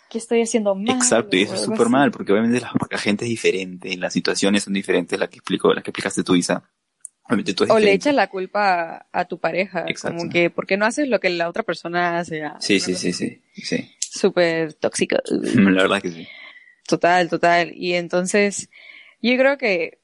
¿qué 0.08 0.18
estoy 0.18 0.42
haciendo 0.42 0.76
mal? 0.76 0.94
Exacto, 0.94 1.36
y 1.36 1.42
eso 1.42 1.54
O 1.54 1.56
es 1.56 1.62
súper 1.62 1.88
mal, 1.88 2.12
porque 2.12 2.30
obviamente 2.30 2.60
la, 2.60 2.70
la 2.88 2.98
gente 2.98 3.24
es 3.24 3.30
diferente, 3.30 3.96
las 3.96 4.12
situaciones 4.12 4.62
son 4.62 4.74
diferentes, 4.74 5.18
la 5.18 5.26
que 5.26 5.38
explicó, 5.38 5.74
la 5.74 5.82
que 5.82 5.90
explicaste 5.90 6.22
tú, 6.22 6.36
Isa. 6.36 6.62
Obviamente 7.24 7.52
tú 7.52 7.64
eres 7.64 7.74
O 7.74 7.80
le 7.80 7.92
echas 7.92 8.14
la 8.14 8.28
culpa 8.28 8.94
a, 8.96 9.06
a 9.12 9.24
tu 9.24 9.38
pareja, 9.40 9.86
Exacto. 9.88 10.18
como 10.18 10.30
que, 10.30 10.50
¿por 10.50 10.68
qué 10.68 10.76
no 10.76 10.86
haces 10.86 11.08
lo 11.08 11.18
que 11.18 11.30
la 11.30 11.48
otra 11.48 11.64
persona 11.64 12.20
hace? 12.20 12.44
Ah, 12.44 12.58
Sí, 12.60 12.78
sí, 12.78 12.94
sí, 12.94 13.12
sí, 13.12 13.42
sí. 13.54 13.90
Súper 13.98 14.74
tóxico. 14.74 15.16
La 15.28 15.82
verdad 15.82 16.00
que 16.00 16.12
sí. 16.12 16.28
Total, 16.90 17.28
total. 17.28 17.72
Y 17.74 17.94
entonces, 17.94 18.68
yo 19.22 19.36
creo 19.36 19.56
que 19.58 20.00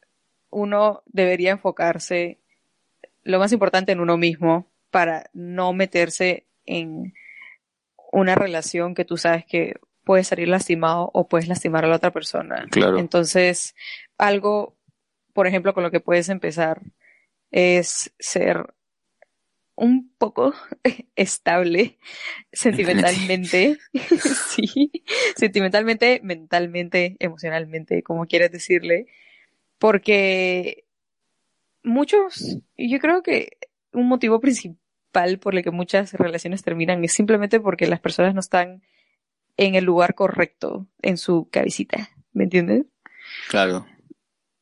uno 0.51 1.03
debería 1.07 1.51
enfocarse 1.51 2.39
lo 3.25 3.39
más 3.39 3.53
importante 3.53 3.93
en 3.93 4.01
uno 4.01 4.17
mismo 4.17 4.71
para 4.91 5.29
no 5.33 5.73
meterse 5.73 6.47
en 6.65 7.13
una 8.13 8.35
relación 8.35 8.95
que 8.95 9.05
tú 9.05 9.17
sabes 9.17 9.45
que 9.45 9.75
puedes 10.05 10.29
salir 10.29 10.49
lastimado 10.49 11.11
o 11.13 11.29
puedes 11.29 11.49
lastimar 11.49 11.85
a 11.85 11.89
la 11.89 11.97
otra 11.97 12.13
persona. 12.13 12.67
Claro. 12.71 12.99
Entonces, 12.99 13.75
algo, 14.17 14.77
por 15.33 15.49
ejemplo, 15.49 15.75
con 15.75 15.83
lo 15.83 15.91
que 15.91 16.01
puedes 16.01 16.29
empezar 16.29 16.81
es 17.51 18.15
ser 18.19 18.73
un 19.77 20.11
poco 20.19 20.55
estable 21.17 21.99
sentimentalmente, 22.53 23.79
sí, 24.49 24.91
sentimentalmente, 25.37 26.21
mentalmente, 26.23 27.17
emocionalmente, 27.21 28.03
como 28.03 28.27
quieras 28.27 28.51
decirle, 28.51 29.07
porque 29.79 30.85
muchos, 31.83 32.59
yo 32.77 32.99
creo 32.99 33.23
que 33.23 33.59
un 33.93 34.09
motivo 34.09 34.41
principal 34.41 35.39
por 35.41 35.55
el 35.55 35.63
que 35.63 35.71
muchas 35.71 36.13
relaciones 36.15 36.63
terminan 36.63 37.05
es 37.05 37.13
simplemente 37.13 37.61
porque 37.61 37.87
las 37.87 38.01
personas 38.01 38.35
no 38.35 38.41
están 38.41 38.83
en 39.57 39.75
el 39.75 39.85
lugar 39.85 40.15
correcto 40.15 40.87
en 41.03 41.17
su 41.17 41.49
cabecita, 41.51 42.11
¿me 42.33 42.45
entiendes? 42.45 42.85
Claro. 43.49 43.87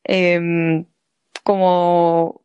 Em, 0.03 0.85
como 1.43 2.41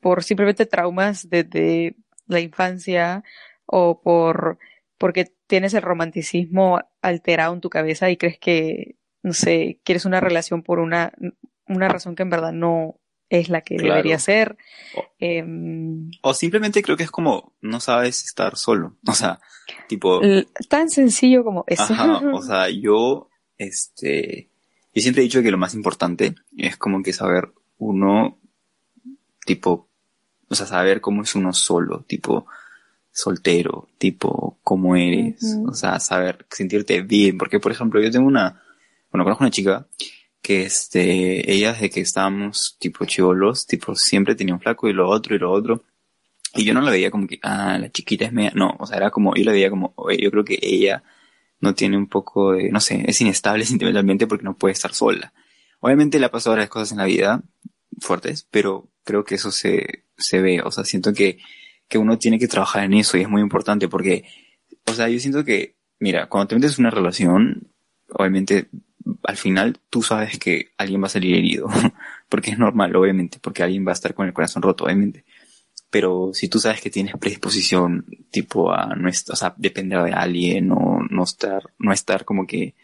por 0.00 0.22
simplemente 0.22 0.66
traumas 0.66 1.28
desde 1.28 1.96
la 2.26 2.40
infancia 2.40 3.24
o 3.66 4.00
por 4.00 4.58
porque 4.98 5.30
tienes 5.46 5.74
el 5.74 5.82
romanticismo 5.82 6.80
alterado 7.02 7.52
en 7.54 7.60
tu 7.60 7.68
cabeza 7.70 8.10
y 8.10 8.16
crees 8.16 8.38
que, 8.38 8.96
no 9.22 9.32
sé, 9.34 9.78
quieres 9.84 10.04
una 10.06 10.20
relación 10.20 10.62
por 10.62 10.78
una, 10.78 11.12
una 11.68 11.88
razón 11.88 12.14
que 12.16 12.22
en 12.22 12.30
verdad 12.30 12.52
no 12.52 12.98
es 13.28 13.48
la 13.50 13.60
que 13.60 13.76
Claro. 13.76 13.94
debería 13.94 14.18
ser. 14.18 14.56
O- 14.94 15.04
Em, 15.18 16.10
O 16.22 16.32
simplemente 16.32 16.82
creo 16.82 16.96
que 16.96 17.02
es 17.02 17.10
como, 17.10 17.52
no 17.60 17.80
sabes 17.80 18.24
estar 18.24 18.56
solo. 18.56 18.96
O 19.08 19.12
sea, 19.12 19.38
tipo, 19.88 20.20
tan 20.68 20.88
sencillo 20.88 21.44
como 21.44 21.64
eso. 21.66 21.82
Ajá, 21.92 22.20
o 22.32 22.40
sea, 22.42 22.70
yo, 22.70 23.28
este, 23.58 24.48
yo 24.94 25.02
siempre 25.02 25.22
he 25.22 25.24
dicho 25.24 25.42
que 25.42 25.50
lo 25.50 25.58
más 25.58 25.74
importante 25.74 26.34
es 26.56 26.76
como 26.78 27.02
que 27.02 27.12
saber 27.12 27.52
uno, 27.78 28.38
tipo, 29.44 29.88
o 30.48 30.54
sea, 30.54 30.66
saber 30.66 31.00
cómo 31.00 31.22
es 31.22 31.34
uno 31.34 31.52
solo, 31.52 32.04
tipo, 32.06 32.46
soltero, 33.12 33.88
tipo, 33.98 34.58
cómo 34.62 34.96
eres, 34.96 35.42
Ujú. 35.42 35.70
o 35.70 35.74
sea, 35.74 35.98
saber 36.00 36.46
sentirte 36.50 37.00
bien, 37.02 37.38
porque 37.38 37.58
por 37.58 37.72
ejemplo, 37.72 38.00
yo 38.00 38.10
tengo 38.10 38.26
una, 38.26 38.62
bueno, 39.10 39.24
conozco 39.24 39.44
una 39.44 39.50
chica 39.50 39.86
que 40.42 40.62
este, 40.62 41.50
ella 41.50 41.72
desde 41.72 41.90
que 41.90 42.00
estábamos 42.00 42.76
tipo 42.78 43.04
chivolos, 43.04 43.66
tipo, 43.66 43.94
siempre 43.96 44.34
tenía 44.34 44.54
un 44.54 44.60
flaco 44.60 44.88
y 44.88 44.92
lo 44.92 45.08
otro 45.08 45.34
y 45.34 45.38
lo 45.38 45.50
otro, 45.50 45.82
y 46.54 46.64
yo 46.64 46.74
no 46.74 46.80
la 46.80 46.90
veía 46.90 47.10
como 47.10 47.26
que, 47.26 47.38
ah, 47.42 47.78
la 47.78 47.90
chiquita 47.90 48.26
es 48.26 48.32
media, 48.32 48.52
no, 48.54 48.76
o 48.78 48.86
sea, 48.86 48.96
era 48.96 49.10
como, 49.10 49.34
yo 49.34 49.44
la 49.44 49.52
veía 49.52 49.70
como, 49.70 49.92
oye, 49.96 50.22
yo 50.22 50.30
creo 50.30 50.44
que 50.44 50.58
ella 50.60 51.02
no 51.60 51.74
tiene 51.74 51.96
un 51.96 52.06
poco 52.06 52.52
de, 52.52 52.70
no 52.70 52.80
sé, 52.80 53.04
es 53.06 53.20
inestable 53.20 53.64
sentimentalmente 53.66 54.26
porque 54.26 54.44
no 54.44 54.56
puede 54.56 54.72
estar 54.72 54.92
sola. 54.94 55.32
Obviamente 55.80 56.18
le 56.18 56.26
ha 56.26 56.30
pasado 56.30 56.54
varias 56.54 56.70
cosas 56.70 56.92
en 56.92 56.98
la 56.98 57.04
vida 57.04 57.42
fuertes, 58.00 58.46
pero 58.50 58.88
creo 59.06 59.24
que 59.24 59.36
eso 59.36 59.50
se, 59.50 60.04
se 60.18 60.42
ve, 60.42 60.60
o 60.60 60.70
sea, 60.70 60.84
siento 60.84 61.14
que, 61.14 61.38
que 61.88 61.96
uno 61.96 62.18
tiene 62.18 62.38
que 62.38 62.48
trabajar 62.48 62.84
en 62.84 62.94
eso 62.94 63.16
y 63.16 63.22
es 63.22 63.28
muy 63.28 63.40
importante 63.40 63.88
porque, 63.88 64.24
o 64.84 64.92
sea, 64.92 65.08
yo 65.08 65.18
siento 65.20 65.44
que, 65.44 65.76
mira, 66.00 66.28
cuando 66.28 66.48
te 66.48 66.54
metes 66.56 66.78
en 66.78 66.84
una 66.84 66.90
relación, 66.90 67.70
obviamente, 68.10 68.68
al 69.22 69.36
final 69.36 69.78
tú 69.88 70.02
sabes 70.02 70.38
que 70.38 70.70
alguien 70.76 71.00
va 71.02 71.06
a 71.06 71.10
salir 71.10 71.36
herido, 71.36 71.68
porque 72.28 72.50
es 72.50 72.58
normal, 72.58 72.94
obviamente, 72.96 73.38
porque 73.40 73.62
alguien 73.62 73.86
va 73.86 73.92
a 73.92 73.94
estar 73.94 74.12
con 74.12 74.26
el 74.26 74.34
corazón 74.34 74.62
roto, 74.62 74.84
obviamente. 74.84 75.24
Pero 75.88 76.32
si 76.34 76.48
tú 76.48 76.58
sabes 76.58 76.80
que 76.80 76.90
tienes 76.90 77.16
predisposición, 77.16 78.06
tipo, 78.30 78.72
a 78.72 78.96
no 78.96 79.08
estar, 79.08 79.34
o 79.34 79.36
sea, 79.36 79.54
depender 79.56 80.02
de 80.02 80.12
alguien 80.12 80.72
o 80.72 81.00
no 81.08 81.22
estar, 81.22 81.62
no 81.78 81.92
estar 81.92 82.24
como 82.24 82.44
que 82.44 82.74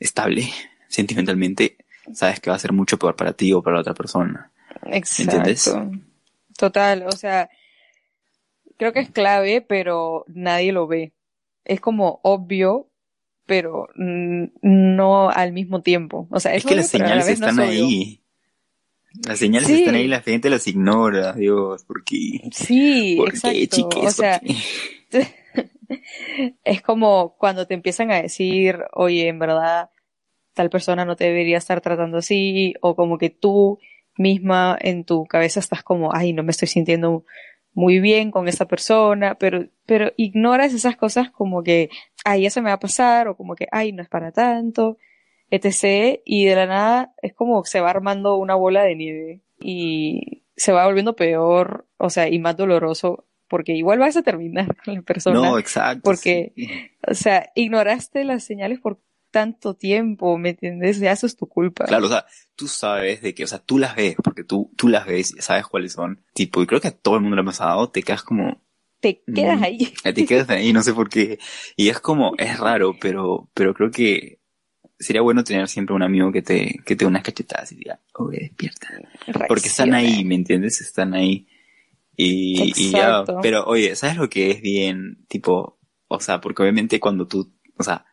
estable 0.00 0.48
sentimentalmente, 0.88 1.76
sabes 2.12 2.40
que 2.40 2.50
va 2.50 2.56
a 2.56 2.58
ser 2.58 2.72
mucho 2.72 2.98
peor 2.98 3.14
para 3.14 3.32
ti 3.32 3.52
o 3.52 3.62
para 3.62 3.76
la 3.76 3.80
otra 3.82 3.94
persona. 3.94 4.50
Exacto. 4.84 5.36
¿Entiendes? 5.36 5.74
Total, 6.58 7.06
o 7.06 7.12
sea, 7.12 7.48
creo 8.78 8.92
que 8.92 9.00
es 9.00 9.10
clave, 9.10 9.60
pero 9.60 10.24
nadie 10.28 10.72
lo 10.72 10.86
ve. 10.86 11.12
Es 11.64 11.80
como 11.80 12.20
obvio, 12.22 12.88
pero 13.46 13.88
no 13.94 15.30
al 15.30 15.52
mismo 15.52 15.82
tiempo. 15.82 16.26
O 16.30 16.40
sea, 16.40 16.52
es, 16.54 16.58
Es 16.58 16.64
que 16.64 16.68
obvio, 16.74 16.76
las 16.82 16.90
señales 16.90 17.26
no 17.26 17.32
están 17.48 17.60
es 17.64 17.70
ahí. 17.70 18.20
Las 19.26 19.38
señales 19.38 19.68
Sí. 19.68 19.74
están 19.80 19.94
ahí, 19.94 20.06
la 20.08 20.20
gente 20.20 20.50
las 20.50 20.66
ignora, 20.66 21.32
Dios, 21.32 21.84
¿por 21.84 22.04
qué? 22.04 22.42
Sí, 22.52 23.14
¿Por 23.16 23.30
qué, 23.30 23.36
exacto. 23.36 23.76
chiques? 23.76 23.98
O 23.98 24.02
¿Por 24.02 24.12
sea, 24.12 24.40
qué? 24.40 24.56
es 26.64 26.82
como 26.82 27.36
cuando 27.38 27.66
te 27.66 27.74
empiezan 27.74 28.10
a 28.10 28.20
decir, 28.20 28.78
oye, 28.92 29.28
en 29.28 29.38
verdad, 29.38 29.90
tal 30.54 30.68
persona 30.70 31.04
no 31.04 31.16
te 31.16 31.24
debería 31.24 31.58
estar 31.58 31.80
tratando 31.80 32.18
así, 32.18 32.74
o 32.82 32.94
como 32.94 33.16
que 33.18 33.30
tú 33.30 33.78
misma 34.16 34.76
en 34.80 35.04
tu 35.04 35.24
cabeza 35.26 35.60
estás 35.60 35.82
como, 35.82 36.14
ay, 36.14 36.32
no 36.32 36.42
me 36.42 36.50
estoy 36.50 36.68
sintiendo 36.68 37.24
muy 37.72 38.00
bien 38.00 38.30
con 38.30 38.48
esta 38.48 38.66
persona, 38.66 39.34
pero, 39.34 39.66
pero 39.84 40.10
ignoras 40.16 40.72
esas 40.72 40.96
cosas 40.96 41.30
como 41.30 41.62
que, 41.62 41.90
ay, 42.24 42.48
se 42.50 42.62
me 42.62 42.70
va 42.70 42.74
a 42.74 42.80
pasar, 42.80 43.28
o 43.28 43.36
como 43.36 43.54
que, 43.54 43.66
ay, 43.70 43.92
no 43.92 44.02
es 44.02 44.08
para 44.08 44.32
tanto, 44.32 44.96
etc. 45.50 46.20
Y 46.24 46.46
de 46.46 46.56
la 46.56 46.66
nada 46.66 47.14
es 47.22 47.34
como 47.34 47.64
se 47.64 47.80
va 47.80 47.90
armando 47.90 48.36
una 48.36 48.54
bola 48.54 48.82
de 48.82 48.96
nieve 48.96 49.40
y 49.60 50.42
se 50.56 50.72
va 50.72 50.86
volviendo 50.86 51.16
peor, 51.16 51.86
o 51.98 52.08
sea, 52.10 52.28
y 52.28 52.38
más 52.38 52.56
doloroso, 52.56 53.26
porque 53.48 53.72
igual 53.74 53.98
vas 53.98 54.16
a 54.16 54.22
terminar 54.22 54.74
con 54.84 54.94
la 54.94 55.02
persona. 55.02 55.38
No, 55.40 55.58
exacto. 55.58 56.00
porque- 56.02 56.52
sí. 56.56 56.68
O 57.06 57.14
sea, 57.14 57.50
ignoraste 57.54 58.24
las 58.24 58.42
señales 58.42 58.80
por 58.80 58.98
tanto 59.36 59.74
tiempo, 59.74 60.38
¿me 60.38 60.50
entiendes? 60.50 60.98
Ya 60.98 61.12
eso 61.12 61.26
es 61.26 61.36
tu 61.36 61.46
culpa. 61.46 61.84
Claro, 61.84 62.06
o 62.06 62.08
sea, 62.08 62.24
tú 62.54 62.68
sabes 62.68 63.20
de 63.20 63.34
que, 63.34 63.44
o 63.44 63.46
sea, 63.46 63.58
tú 63.58 63.78
las 63.78 63.94
ves, 63.94 64.16
porque 64.24 64.44
tú, 64.44 64.72
tú 64.78 64.88
las 64.88 65.04
ves 65.06 65.34
y 65.36 65.42
sabes 65.42 65.66
cuáles 65.66 65.92
son. 65.92 66.24
Tipo, 66.32 66.62
y 66.62 66.66
creo 66.66 66.80
que 66.80 66.88
a 66.88 66.96
todo 66.96 67.16
el 67.16 67.20
mundo 67.20 67.36
le 67.36 67.42
ha 67.42 67.44
pasado, 67.44 67.90
te 67.90 68.02
quedas 68.02 68.22
como, 68.22 68.62
Te 69.00 69.22
quedas 69.34 69.60
Mm. 69.60 69.64
ahí. 69.64 69.92
te 70.02 70.24
quedas 70.24 70.48
ahí, 70.48 70.72
no 70.72 70.82
sé 70.82 70.94
por 70.94 71.10
qué. 71.10 71.38
Y 71.76 71.90
es 71.90 72.00
como, 72.00 72.32
es 72.38 72.58
raro, 72.58 72.96
pero, 72.98 73.50
pero 73.52 73.74
creo 73.74 73.90
que 73.90 74.40
sería 74.98 75.20
bueno 75.20 75.44
tener 75.44 75.68
siempre 75.68 75.94
un 75.94 76.02
amigo 76.02 76.32
que 76.32 76.40
te, 76.40 76.80
que 76.86 76.96
te 76.96 77.04
dé 77.04 77.06
unas 77.06 77.22
cachetadas 77.22 77.70
y 77.72 77.76
diga, 77.76 78.00
oye, 78.14 78.38
despierta. 78.40 78.88
Porque 79.48 79.68
están 79.68 79.90
Reacciona. 79.90 79.96
ahí, 79.98 80.24
¿me 80.24 80.34
entiendes? 80.36 80.80
Están 80.80 81.12
ahí. 81.12 81.46
Y, 82.16 82.72
y 82.74 82.92
ya, 82.92 83.22
pero 83.42 83.64
oye, 83.66 83.94
¿sabes 83.96 84.16
lo 84.16 84.30
que 84.30 84.50
es 84.50 84.62
bien? 84.62 85.26
Tipo, 85.28 85.78
o 86.08 86.20
sea, 86.20 86.40
porque 86.40 86.62
obviamente 86.62 86.98
cuando 86.98 87.26
tú, 87.28 87.52
o 87.76 87.82
sea, 87.82 88.06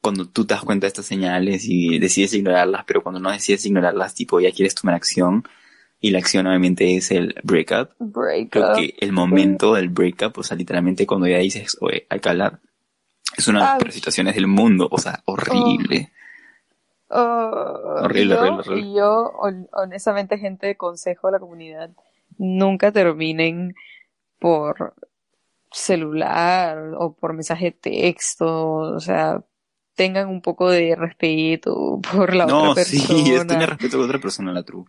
cuando 0.00 0.26
tú 0.28 0.44
te 0.46 0.54
das 0.54 0.62
cuenta 0.64 0.86
de 0.86 0.88
estas 0.88 1.06
señales 1.06 1.64
y 1.66 1.98
decides 1.98 2.34
ignorarlas, 2.34 2.84
pero 2.86 3.02
cuando 3.02 3.20
no 3.20 3.30
decides 3.30 3.66
ignorarlas, 3.66 4.14
tipo, 4.14 4.40
ya 4.40 4.52
quieres 4.52 4.74
tomar 4.74 4.94
acción, 4.94 5.44
y 6.00 6.10
la 6.12 6.18
acción 6.20 6.46
obviamente 6.46 6.96
es 6.96 7.10
el 7.10 7.34
breakup, 7.42 7.90
Break 7.98 8.50
creo 8.50 8.72
que 8.74 8.94
el 9.00 9.12
momento 9.12 9.74
del 9.74 9.88
breakup, 9.88 10.38
o 10.38 10.42
sea, 10.44 10.56
literalmente 10.56 11.06
cuando 11.06 11.26
ya 11.26 11.38
dices, 11.38 11.76
oye, 11.80 12.06
hay 12.08 12.20
que 12.20 12.28
hablar, 12.28 12.60
Es 13.36 13.48
una 13.48 13.58
de 13.60 13.64
las 13.64 13.78
peores 13.78 13.94
situaciones 13.94 14.34
del 14.36 14.46
mundo, 14.46 14.88
o 14.90 14.98
sea, 14.98 15.22
horrible. 15.26 16.12
Oh, 17.10 18.00
Horrible, 18.04 18.34
yo, 18.34 18.40
horrible, 18.40 18.60
horrible. 18.60 18.88
Y 18.90 18.94
yo, 18.96 19.32
hon- 19.38 19.68
honestamente, 19.72 20.38
gente, 20.38 20.76
consejo 20.76 21.28
a 21.28 21.32
la 21.32 21.38
comunidad, 21.40 21.90
nunca 22.36 22.92
terminen 22.92 23.74
por 24.38 24.94
celular 25.72 26.92
o 26.96 27.12
por 27.14 27.32
mensaje 27.34 27.66
de 27.66 27.72
texto, 27.72 28.74
o 28.76 29.00
sea, 29.00 29.42
tengan 29.98 30.28
un 30.28 30.40
poco 30.40 30.70
de 30.70 30.94
respeto 30.94 32.00
por 32.12 32.32
la 32.34 32.46
no, 32.46 32.70
otra 32.70 32.84
sí, 32.84 32.98
persona. 33.00 33.34
es 33.40 33.46
tener 33.48 33.68
respeto 33.68 33.98
la 33.98 34.04
otra 34.04 34.20
persona, 34.20 34.52
la 34.52 34.62
true. 34.62 34.84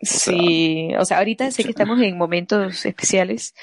Sí, 0.00 0.90
o 0.98 1.04
sea, 1.04 1.18
ahorita 1.18 1.48
sé 1.52 1.62
que 1.62 1.70
estamos 1.70 2.00
en 2.02 2.18
momentos 2.18 2.84
especiales, 2.84 3.54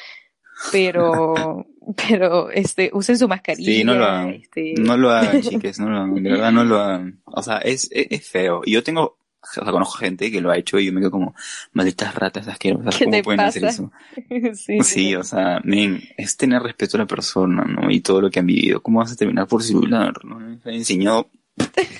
pero, 0.71 1.65
pero, 2.07 2.49
este, 2.49 2.91
usen 2.93 3.17
su 3.17 3.27
mascarilla. 3.27 3.71
Sí, 3.73 3.83
no 3.83 3.93
lo 3.93 4.05
hagan. 4.05 4.29
este, 4.29 4.73
No 4.77 4.95
lo 4.95 5.09
hagan, 5.09 5.41
chiques, 5.41 5.79
no 5.79 5.89
lo 5.89 5.97
hagan, 5.97 6.23
de 6.23 6.31
verdad 6.31 6.51
no 6.53 6.63
lo 6.63 6.77
hagan. 6.77 7.21
O 7.25 7.43
sea, 7.43 7.57
es, 7.57 7.89
es, 7.91 8.07
es 8.09 8.29
feo. 8.29 8.61
Y 8.63 8.71
yo 8.71 8.81
tengo, 8.81 9.17
o 9.41 9.63
sea, 9.63 9.71
conozco 9.71 9.97
gente 9.97 10.29
que 10.31 10.41
lo 10.41 10.51
ha 10.51 10.57
hecho 10.57 10.77
y 10.79 10.85
yo 10.85 10.93
me 10.93 10.99
quedo 10.99 11.11
como, 11.11 11.33
malditas 11.73 12.13
ratas 12.15 12.47
asquerosas, 12.47 12.95
¿Qué 12.97 13.05
¿cómo 13.05 13.17
te 13.17 13.23
pueden 13.23 13.39
hacer 13.41 13.63
eso? 13.65 13.91
sí, 14.53 14.79
Sí, 14.83 15.15
o 15.15 15.23
sea, 15.23 15.61
men, 15.63 16.01
es 16.17 16.35
tener 16.37 16.61
respeto 16.61 16.97
a 16.97 17.01
la 17.01 17.05
persona, 17.07 17.63
¿no? 17.63 17.89
Y 17.89 18.01
todo 18.01 18.21
lo 18.21 18.29
que 18.29 18.39
han 18.39 18.45
vivido. 18.47 18.81
¿Cómo 18.81 18.99
vas 18.99 19.11
a 19.11 19.15
terminar 19.15 19.47
por 19.47 19.63
celular? 19.63 20.13
¿no? 20.23 20.39
Me 20.39 20.59
han 20.63 20.73
enseñado 20.73 21.29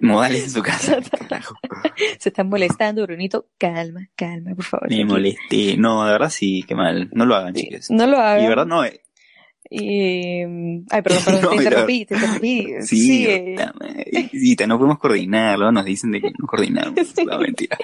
modales 0.00 0.44
en 0.44 0.50
su 0.50 0.62
casa, 0.62 0.98
carajo. 1.28 1.54
Se 2.18 2.30
están 2.30 2.48
molestando, 2.48 3.02
Brunito. 3.06 3.46
Calma, 3.58 4.08
calma, 4.16 4.54
por 4.54 4.64
favor. 4.64 4.88
Me 4.88 5.04
molesté. 5.04 5.76
No, 5.76 6.04
de 6.04 6.12
verdad 6.12 6.30
sí, 6.30 6.64
qué 6.66 6.74
mal. 6.74 7.08
No 7.12 7.26
lo 7.26 7.34
hagan, 7.34 7.54
chiques. 7.54 7.90
No 7.90 8.06
lo 8.06 8.16
Y 8.16 8.20
hagan. 8.20 8.42
de 8.42 8.48
verdad 8.48 8.66
no, 8.66 8.84
eh, 8.84 9.02
Y, 9.72 10.44
mm, 10.44 10.86
ay, 10.90 11.02
perdón, 11.02 11.22
perdón, 11.24 11.42
No, 11.42 11.48
te 11.50 11.54
y 11.54 11.58
interrumpí, 11.58 12.04
te 12.04 12.14
interrumpí. 12.16 12.66
Sí, 12.80 12.96
Sigue. 12.98 13.54
puta 13.56 13.74
madre. 13.78 14.28
Sí, 14.32 14.56
te- 14.56 14.66
no 14.66 14.76
podemos 14.78 14.98
coordinar, 14.98 15.58
luego 15.58 15.70
nos 15.72 15.84
dicen 15.84 16.10
de 16.10 16.20
que 16.20 16.30
no 16.36 16.46
coordinamos. 16.46 16.94
Sí. 17.16 17.24
No, 17.24 17.38
mentira. 17.38 17.78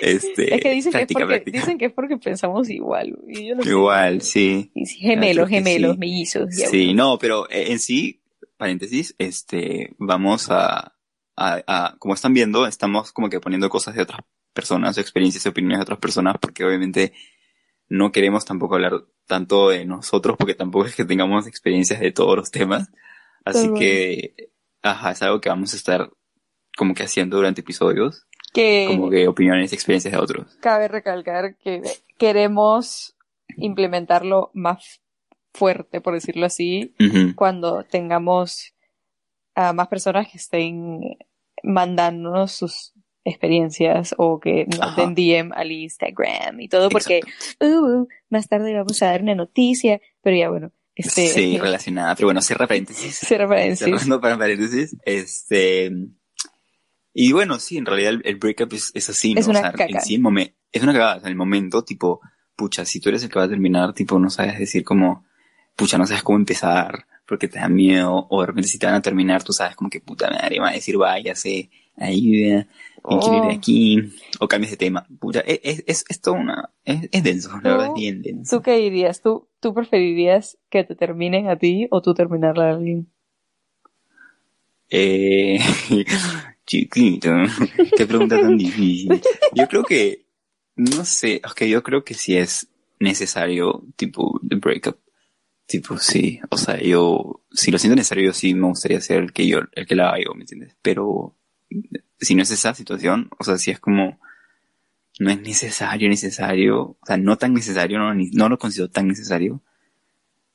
Este, 0.00 0.54
Es 0.54 0.60
que 0.62 0.70
dicen 0.70 0.92
que, 0.92 0.98
es 1.02 1.06
porque, 1.12 1.26
práctica. 1.26 1.58
dicen 1.58 1.78
que 1.78 1.84
es 1.86 1.92
porque 1.92 2.16
pensamos 2.18 2.70
igual. 2.70 3.18
Y 3.28 3.48
yo 3.48 3.56
no 3.56 3.62
sé. 3.64 3.68
Igual, 3.70 4.22
sí. 4.22 4.70
Y 4.74 4.86
sí, 4.86 4.98
gemelos, 4.98 5.48
gemelos, 5.48 5.92
sí. 5.94 5.98
mellizos. 5.98 6.56
ya 6.56 6.68
Sí, 6.68 6.94
no, 6.94 7.18
pero 7.18 7.50
eh, 7.50 7.72
en 7.72 7.78
sí, 7.80 8.20
paréntesis, 8.56 9.14
este, 9.18 9.90
vamos 9.98 10.50
a, 10.50 10.94
a, 11.36 11.62
a- 11.66 11.96
como 11.98 12.14
están 12.14 12.32
viendo, 12.32 12.66
estamos 12.66 13.12
como 13.12 13.28
que 13.28 13.40
poniendo 13.40 13.68
cosas 13.68 13.94
de 13.96 14.02
otras 14.02 14.20
personas, 14.52 14.96
experiencias 14.98 15.44
y 15.44 15.48
opiniones 15.48 15.78
de 15.78 15.82
otras 15.82 15.98
personas, 15.98 16.36
porque 16.40 16.64
obviamente 16.64 17.12
no 17.88 18.12
queremos 18.12 18.44
tampoco 18.44 18.74
hablar 18.74 19.04
tanto 19.26 19.70
de 19.70 19.84
nosotros, 19.84 20.36
porque 20.38 20.54
tampoco 20.54 20.86
es 20.86 20.94
que 20.94 21.04
tengamos 21.04 21.46
experiencias 21.46 22.00
de 22.00 22.12
todos 22.12 22.36
los 22.36 22.50
temas. 22.50 22.90
Así 23.44 23.72
que, 23.74 24.50
ajá, 24.82 25.12
es 25.12 25.22
algo 25.22 25.40
que 25.40 25.48
vamos 25.48 25.72
a 25.74 25.76
estar 25.76 26.10
como 26.76 26.94
que 26.94 27.02
haciendo 27.04 27.36
durante 27.36 27.60
episodios, 27.60 28.26
Que 28.52 28.86
como 28.88 29.10
que 29.10 29.28
opiniones 29.28 29.72
y 29.72 29.74
experiencias 29.74 30.12
de 30.12 30.18
otros. 30.18 30.56
cabe 30.60 30.88
recalcar 30.88 31.56
que 31.56 31.82
queremos 32.18 33.14
implementarlo 33.56 34.50
más 34.54 35.00
fuerte, 35.52 36.00
por 36.00 36.14
decirlo 36.14 36.46
así, 36.46 36.94
cuando 37.36 37.84
tengamos 37.84 38.74
a 39.54 39.72
más 39.72 39.88
personas 39.88 40.28
que 40.30 40.38
estén 40.38 41.00
mandándonos 41.62 42.52
sus 42.52 42.93
experiencias 43.24 44.14
o 44.18 44.38
que 44.38 44.66
nos 44.66 44.96
den 44.96 45.14
DM 45.14 45.52
al 45.54 45.72
Instagram 45.72 46.60
y 46.60 46.68
todo 46.68 46.88
porque 46.90 47.20
uh, 47.60 47.64
uh, 47.66 48.08
más 48.30 48.48
tarde 48.48 48.74
vamos 48.74 49.02
a 49.02 49.06
dar 49.06 49.22
una 49.22 49.34
noticia, 49.34 50.00
pero 50.22 50.36
ya 50.36 50.50
bueno, 50.50 50.72
este 50.94 51.28
Sí, 51.28 51.58
relacionada, 51.62 52.14
pero 52.14 52.28
bueno, 52.28 52.42
cierra 52.42 52.66
paréntesis. 52.66 53.14
cierra 53.16 53.48
paréntesis. 53.48 53.84
cerrando 53.86 54.20
para 54.20 54.36
paréntesis, 54.38 54.96
este, 55.04 55.90
y 57.12 57.32
bueno, 57.32 57.58
sí, 57.58 57.78
en 57.78 57.86
realidad 57.86 58.10
el, 58.14 58.22
el 58.24 58.36
breakup 58.36 58.72
es, 58.74 58.90
es 58.94 59.08
así, 59.08 59.34
¿no? 59.34 59.40
Es 59.40 59.46
una 59.48 59.60
o 59.60 59.62
sea, 59.62 59.72
caca. 59.72 59.86
en 59.86 60.00
sí, 60.00 60.18
momen- 60.18 60.54
es 60.72 60.82
una 60.82 60.92
cagada, 60.92 61.16
o 61.16 61.20
sea, 61.20 61.28
el 61.28 61.36
momento, 61.36 61.82
tipo, 61.84 62.20
pucha, 62.56 62.84
si 62.84 63.00
tú 63.00 63.08
eres 63.08 63.22
el 63.22 63.30
que 63.30 63.38
va 63.38 63.44
a 63.44 63.48
terminar, 63.48 63.94
tipo, 63.94 64.18
no 64.18 64.30
sabes 64.30 64.58
decir 64.58 64.84
como, 64.84 65.24
pucha, 65.76 65.96
no 65.96 66.06
sabes 66.06 66.22
cómo 66.22 66.38
empezar, 66.38 67.06
porque 67.26 67.48
te 67.48 67.58
da 67.58 67.68
miedo, 67.68 68.26
o 68.28 68.40
de 68.40 68.46
repente 68.48 68.68
si 68.68 68.78
te 68.78 68.86
van 68.86 68.96
a 68.96 69.02
terminar, 69.02 69.42
tú 69.42 69.52
sabes 69.52 69.76
como 69.76 69.88
que 69.88 70.00
puta 70.00 70.28
madre, 70.30 70.58
va 70.60 70.70
a 70.70 70.72
decir, 70.72 70.96
váyase, 70.96 71.70
ayuda, 71.96 72.66
me 73.08 73.18
quiero 73.20 73.36
ir 73.36 73.44
Oh. 73.44 73.50
aquí, 73.52 74.12
o 74.40 74.48
cambies 74.48 74.70
de 74.72 74.76
tema, 74.76 75.06
pucha, 75.20 75.40
es, 75.40 75.60
es, 75.62 75.84
es, 75.86 76.04
es 76.08 76.20
todo 76.20 76.34
una, 76.34 76.70
es, 76.84 77.08
es 77.12 77.22
denso, 77.22 77.50
la 77.62 77.70
verdad 77.72 77.86
es 77.88 77.94
bien 77.94 78.22
denso. 78.22 78.56
¿Tú 78.56 78.62
qué 78.62 78.76
dirías? 78.76 79.20
¿Tú, 79.20 79.48
¿Tú 79.60 79.74
preferirías 79.74 80.58
que 80.70 80.84
te 80.84 80.94
terminen 80.94 81.48
a 81.48 81.56
ti 81.56 81.86
o 81.90 82.00
tú 82.00 82.14
terminarla 82.14 82.70
a 82.70 82.74
alguien? 82.74 83.08
Eh, 84.90 85.58
chiquito, 86.66 87.30
qué 87.96 88.06
pregunta 88.06 88.40
tan 88.40 88.56
difícil. 88.56 89.20
Yo 89.52 89.66
creo 89.68 89.84
que, 89.84 90.24
no 90.76 91.04
sé, 91.04 91.40
que 91.56 91.68
yo 91.68 91.82
creo 91.82 92.04
que 92.04 92.14
sí 92.14 92.36
es 92.36 92.68
necesario, 93.00 93.84
tipo, 93.96 94.40
el 94.48 94.60
breakup. 94.60 94.98
Tipo, 95.66 95.96
sí, 95.98 96.40
o 96.50 96.58
sea, 96.58 96.78
yo, 96.80 97.40
si 97.50 97.70
lo 97.70 97.78
siento 97.78 97.96
necesario, 97.96 98.26
yo 98.26 98.32
sí 98.34 98.54
me 98.54 98.68
gustaría 98.68 99.00
ser 99.00 99.22
el 99.22 99.32
que 99.32 99.46
yo, 99.46 99.60
el 99.72 99.86
que 99.86 99.94
la 99.96 100.08
haga 100.10 100.18
yo, 100.24 100.34
¿me 100.34 100.42
entiendes? 100.42 100.76
Pero, 100.82 101.34
si 102.20 102.34
no 102.34 102.42
es 102.42 102.50
esa 102.50 102.74
situación, 102.74 103.28
o 103.38 103.44
sea, 103.44 103.58
si 103.58 103.70
es 103.70 103.80
como, 103.80 104.18
no 105.20 105.30
es 105.30 105.40
necesario, 105.40 106.08
necesario, 106.08 106.80
o 106.82 106.98
sea, 107.06 107.16
no 107.16 107.36
tan 107.36 107.54
necesario, 107.54 107.98
no, 107.98 108.12
ni- 108.14 108.30
no 108.30 108.48
lo 108.48 108.58
considero 108.58 108.90
tan 108.90 109.08
necesario, 109.08 109.62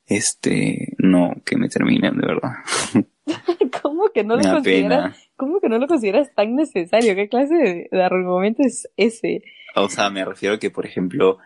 este, 0.06 0.94
no, 0.98 1.34
que 1.44 1.56
me 1.56 1.68
terminen, 1.68 2.16
de 2.18 2.26
verdad. 2.26 2.50
¿Cómo 3.82 4.10
que 4.12 4.24
no 4.24 4.36
me 4.38 4.42
lo 4.44 4.54
consideras? 4.54 5.16
¿Cómo 5.36 5.60
que 5.60 5.68
no 5.68 5.78
lo 5.78 5.86
consideras 5.86 6.34
tan 6.34 6.56
necesario? 6.56 7.14
¿Qué 7.14 7.28
clase 7.28 7.54
de, 7.54 7.88
de 7.90 8.02
argumento 8.02 8.62
es 8.62 8.88
ese? 8.96 9.42
O 9.76 9.88
sea, 9.88 10.10
me 10.10 10.24
refiero 10.24 10.56
a 10.56 10.58
que, 10.58 10.70
por 10.70 10.84
ejemplo, 10.84 11.38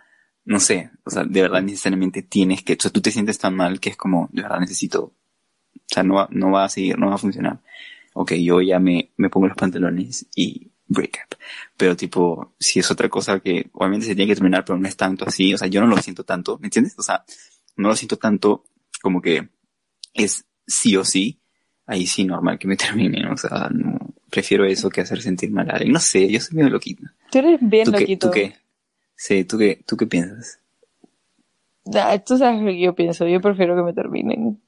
no 0.47 0.61
sé, 0.61 0.91
o 1.05 1.11
sea, 1.11 1.25
de 1.25 1.43
verdad 1.43 1.63
necesariamente 1.63 2.23
tienes 2.23 2.63
que, 2.63 2.73
o 2.75 2.77
sea, 2.81 2.91
tú 2.91 3.01
te 3.01 3.11
sientes 3.11 3.39
tan 3.39 3.55
mal 3.55 3.81
que 3.81 3.91
es 3.91 3.97
como, 3.97 4.29
de 4.33 4.43
verdad 4.43 4.61
necesito, 4.61 5.03
o 5.05 5.13
sea, 5.87 6.03
no 6.03 6.15
va, 6.15 6.29
no 6.31 6.51
va 6.51 6.65
a 6.65 6.69
seguir, 6.69 6.99
no 6.99 7.09
va 7.09 7.15
a 7.15 7.19
funcionar. 7.19 7.61
Ok, 8.15 8.33
yo 8.33 8.61
ya 8.61 8.79
me, 8.79 9.13
me 9.17 9.29
pongo 9.29 9.49
los 9.49 9.57
pantalones 9.57 10.27
y 10.35 10.71
break 10.87 11.19
up. 11.27 11.37
Pero 11.77 11.97
tipo, 11.97 12.55
si 12.59 12.81
es 12.81 12.91
otra 12.91 13.09
cosa 13.09 13.41
que 13.41 13.69
obviamente 13.73 14.07
se 14.07 14.15
tiene 14.15 14.29
que 14.29 14.37
terminar, 14.37 14.65
pero 14.65 14.79
no 14.79 14.89
es 14.89 14.97
tanto 14.97 15.25
así, 15.27 15.53
o 15.53 15.59
sea, 15.59 15.69
yo 15.69 15.81
no 15.81 15.87
lo 15.87 15.97
siento 15.99 16.25
tanto, 16.25 16.59
¿me 16.59 16.69
entiendes? 16.69 16.95
O 16.99 17.03
sea, 17.03 17.25
no 17.77 17.89
lo 17.89 17.97
siento 17.97 18.17
tanto 18.17 18.65
como 19.03 19.21
que 19.21 19.49
es 20.15 20.47
sí 20.67 20.97
o 20.97 21.05
sí, 21.05 21.41
ahí 21.87 22.07
sí 22.07 22.25
normal 22.25 22.59
que 22.59 22.69
me 22.69 22.77
terminen, 22.77 23.27
o 23.27 23.37
sea, 23.37 23.69
no, 23.71 23.99
prefiero 24.31 24.65
eso 24.65 24.91
que 24.91 25.01
hacer 25.01 25.23
sentir 25.23 25.51
mal 25.51 25.71
a 25.71 25.75
alguien. 25.75 25.93
No 25.93 26.01
sé, 26.01 26.29
yo 26.31 26.41
soy 26.41 26.57
medio 26.57 26.71
loquito. 26.71 27.05
Tú 27.31 27.39
eres 27.39 27.59
bien 27.61 27.85
¿Tú 27.85 27.93
qué, 27.93 28.01
loquito. 28.01 28.27
¿Tú 28.29 28.33
qué? 28.33 28.55
Sí, 29.17 29.45
¿tú 29.45 29.59
qué, 29.59 29.83
¿tú 29.87 29.97
qué 29.97 30.07
piensas? 30.07 30.61
Ah, 31.95 32.19
tú 32.19 32.39
sabes 32.39 32.61
lo 32.61 32.69
que 32.69 32.81
yo 32.81 32.95
pienso. 32.95 33.29
Yo 33.29 33.41
prefiero 33.41 33.77
que 33.77 33.83
me 33.83 33.93
terminen. 33.93 34.61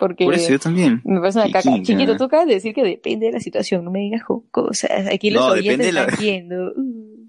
Porque 0.00 0.24
Por 0.24 0.34
eso 0.34 0.50
yo 0.50 0.58
también. 0.58 1.00
me 1.04 1.20
parece 1.20 1.38
una 1.38 1.50
caca. 1.52 1.70
Chiquito, 1.82 2.16
de 2.46 2.54
decir 2.54 2.74
que 2.74 2.82
depende 2.82 3.26
de 3.26 3.32
la 3.32 3.40
situación. 3.40 3.84
No 3.84 3.90
me 3.92 4.00
digas 4.00 4.22
cosas. 4.50 5.06
Aquí 5.12 5.30
los 5.30 5.44
No, 5.46 5.52
oyentes 5.52 5.86
de 5.86 5.92
la- 5.92 6.02
están 6.04 6.18
viendo. 6.20 6.72
Uh, 6.74 7.28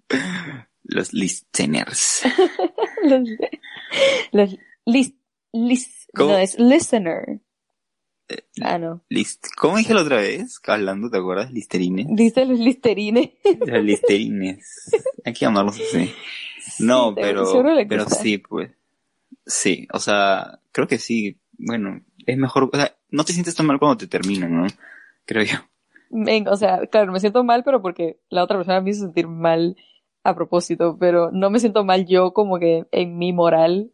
Los 0.83 1.13
listeners. 1.13 2.23
los 3.03 3.29
los 4.31 4.57
lis, 4.85 5.13
lis- 5.53 6.07
¿Cómo? 6.15 6.31
no, 6.31 6.37
es 6.37 6.57
listener. 6.59 7.39
Eh, 8.29 8.43
Ah, 8.61 8.77
no. 8.77 9.03
List 9.09 9.47
¿Cómo 9.57 9.77
dije 9.77 9.93
la 9.93 10.01
otra 10.01 10.17
vez? 10.17 10.59
Hablando, 10.65 11.09
¿te 11.09 11.17
acuerdas? 11.17 11.51
Listerines. 11.51 12.07
Dice 12.09 12.45
los 12.45 12.59
listerines. 12.59 13.29
Los 13.59 13.83
listerines. 13.83 14.89
Hay 15.25 15.33
que 15.33 15.39
llamarlos 15.41 15.75
así. 15.79 16.11
No, 16.79 17.09
Sí, 17.09 17.15
pero, 17.21 17.63
pero 17.87 18.09
sí, 18.09 18.37
pues. 18.37 18.71
Sí, 19.45 19.87
o 19.91 19.99
sea, 19.99 20.59
creo 20.71 20.87
que 20.87 20.97
sí. 20.97 21.37
Bueno, 21.57 22.01
es 22.25 22.37
mejor, 22.37 22.69
o 22.71 22.77
sea, 22.77 22.95
no 23.09 23.23
te 23.23 23.33
sientes 23.33 23.55
tan 23.55 23.65
mal 23.65 23.79
cuando 23.79 23.97
te 23.97 24.07
terminan, 24.07 24.61
¿no? 24.61 24.67
Creo 25.25 25.43
yo. 25.43 25.57
O 26.51 26.55
sea, 26.57 26.85
claro, 26.87 27.11
me 27.11 27.19
siento 27.19 27.43
mal, 27.43 27.63
pero 27.63 27.81
porque 27.81 28.19
la 28.29 28.43
otra 28.43 28.57
persona 28.57 28.81
me 28.81 28.89
hizo 28.89 29.05
sentir 29.05 29.27
mal 29.27 29.77
a 30.23 30.35
propósito, 30.35 30.97
pero 30.99 31.31
no 31.31 31.49
me 31.49 31.59
siento 31.59 31.83
mal 31.83 32.05
yo 32.05 32.33
como 32.33 32.59
que 32.59 32.85
en 32.91 33.17
mi 33.17 33.33
moral 33.33 33.91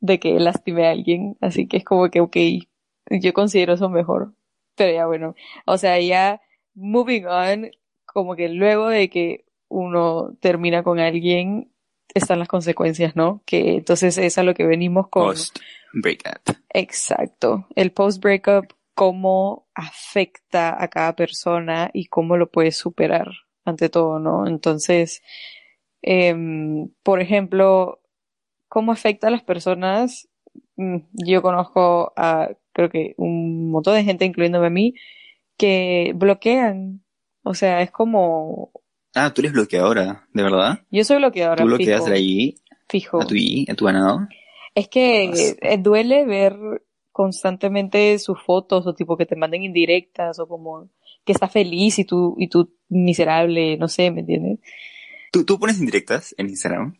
de 0.00 0.18
que 0.18 0.38
lastimé 0.40 0.86
a 0.86 0.90
alguien, 0.90 1.36
así 1.40 1.66
que 1.68 1.78
es 1.78 1.84
como 1.84 2.10
que, 2.10 2.20
ok, 2.20 2.36
yo 3.10 3.32
considero 3.32 3.74
eso 3.74 3.88
mejor. 3.88 4.34
Pero 4.74 4.92
ya 4.92 5.06
bueno, 5.06 5.34
o 5.66 5.78
sea, 5.78 6.00
ya 6.00 6.40
moving 6.74 7.26
on, 7.26 7.70
como 8.04 8.36
que 8.36 8.48
luego 8.48 8.88
de 8.88 9.08
que 9.08 9.44
uno 9.68 10.36
termina 10.40 10.82
con 10.82 10.98
alguien, 10.98 11.71
están 12.14 12.38
las 12.38 12.48
consecuencias, 12.48 13.16
¿no? 13.16 13.42
Que 13.46 13.76
entonces 13.76 14.18
es 14.18 14.38
a 14.38 14.42
lo 14.42 14.54
que 14.54 14.66
venimos 14.66 15.08
con... 15.08 15.28
Post 15.28 15.58
breakup. 15.92 16.56
Exacto. 16.70 17.66
El 17.74 17.92
post-breakup, 17.92 18.72
cómo 18.94 19.68
afecta 19.74 20.82
a 20.82 20.88
cada 20.88 21.14
persona 21.14 21.90
y 21.92 22.06
cómo 22.06 22.36
lo 22.36 22.50
puedes 22.50 22.76
superar 22.76 23.28
ante 23.64 23.88
todo, 23.88 24.18
¿no? 24.18 24.46
Entonces, 24.46 25.22
em, 26.02 26.88
por 27.02 27.20
ejemplo, 27.20 28.00
cómo 28.68 28.92
afecta 28.92 29.28
a 29.28 29.30
las 29.30 29.42
personas. 29.42 30.28
Mm, 30.76 30.98
Yo 31.12 31.42
conozco 31.42 32.12
a 32.16 32.50
creo 32.72 32.90
que 32.90 33.14
un 33.18 33.70
montón 33.70 33.94
de 33.94 34.04
gente, 34.04 34.24
incluyéndome 34.24 34.66
a 34.66 34.70
mí, 34.70 34.94
que 35.56 36.12
bloquean. 36.14 37.04
O 37.42 37.54
sea, 37.54 37.82
es 37.82 37.90
como... 37.90 38.72
Ah, 39.14 39.32
tú 39.34 39.42
eres 39.42 39.52
bloqueadora, 39.52 40.26
¿de 40.32 40.42
verdad? 40.42 40.80
Yo 40.90 41.04
soy 41.04 41.18
bloqueadora. 41.18 41.62
¿Tú 41.62 41.66
bloqueas 41.68 42.02
fijo, 42.04 42.12
ahí 42.14 42.54
Fijo. 42.88 43.20
a 43.20 43.26
tu, 43.26 43.34
I, 43.34 43.66
a 43.70 43.74
tu 43.74 43.84
ganado? 43.84 44.26
Es 44.74 44.88
que 44.88 45.28
As- 45.30 45.56
eh, 45.60 45.78
duele 45.78 46.24
ver 46.24 46.56
constantemente 47.10 48.18
sus 48.18 48.40
fotos 48.42 48.86
o 48.86 48.94
tipo 48.94 49.16
que 49.18 49.26
te 49.26 49.36
manden 49.36 49.62
indirectas 49.64 50.38
o 50.38 50.48
como 50.48 50.88
que 51.24 51.32
está 51.32 51.46
feliz 51.46 51.98
y 51.98 52.04
tú, 52.04 52.34
y 52.38 52.48
tú 52.48 52.74
miserable, 52.88 53.76
no 53.76 53.86
sé, 53.88 54.10
¿me 54.10 54.20
entiendes? 54.20 54.58
¿Tú, 55.30 55.44
tú 55.44 55.58
pones 55.58 55.78
indirectas 55.78 56.34
en 56.38 56.48
Instagram? 56.48 56.96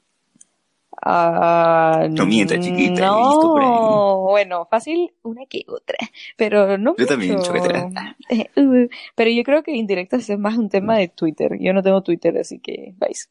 Ah, 1.05 2.07
No 2.09 2.27
mientas, 2.27 2.61
chiquita, 2.61 3.07
no, 3.07 4.21
bueno, 4.21 4.69
fácil 4.71 5.13
una 5.23 5.47
que 5.47 5.65
otra, 5.67 5.99
pero 6.37 6.79
no 6.79 6.95
Yo 6.97 7.07
también, 7.07 7.35
mucho. 7.35 7.53
Eh, 7.57 8.51
uh, 8.57 8.89
pero 9.17 9.31
yo 9.31 9.43
creo 9.43 9.65
que 9.65 9.73
indirectas 9.73 10.31
es 10.31 10.39
más 10.39 10.57
un 10.57 10.69
tema 10.69 10.97
de 10.97 11.09
Twitter. 11.09 11.59
Yo 11.61 11.73
no 11.73 11.83
tengo 11.83 12.03
Twitter, 12.03 12.39
así 12.39 12.61
que 12.61 12.95
vais. 12.99 13.29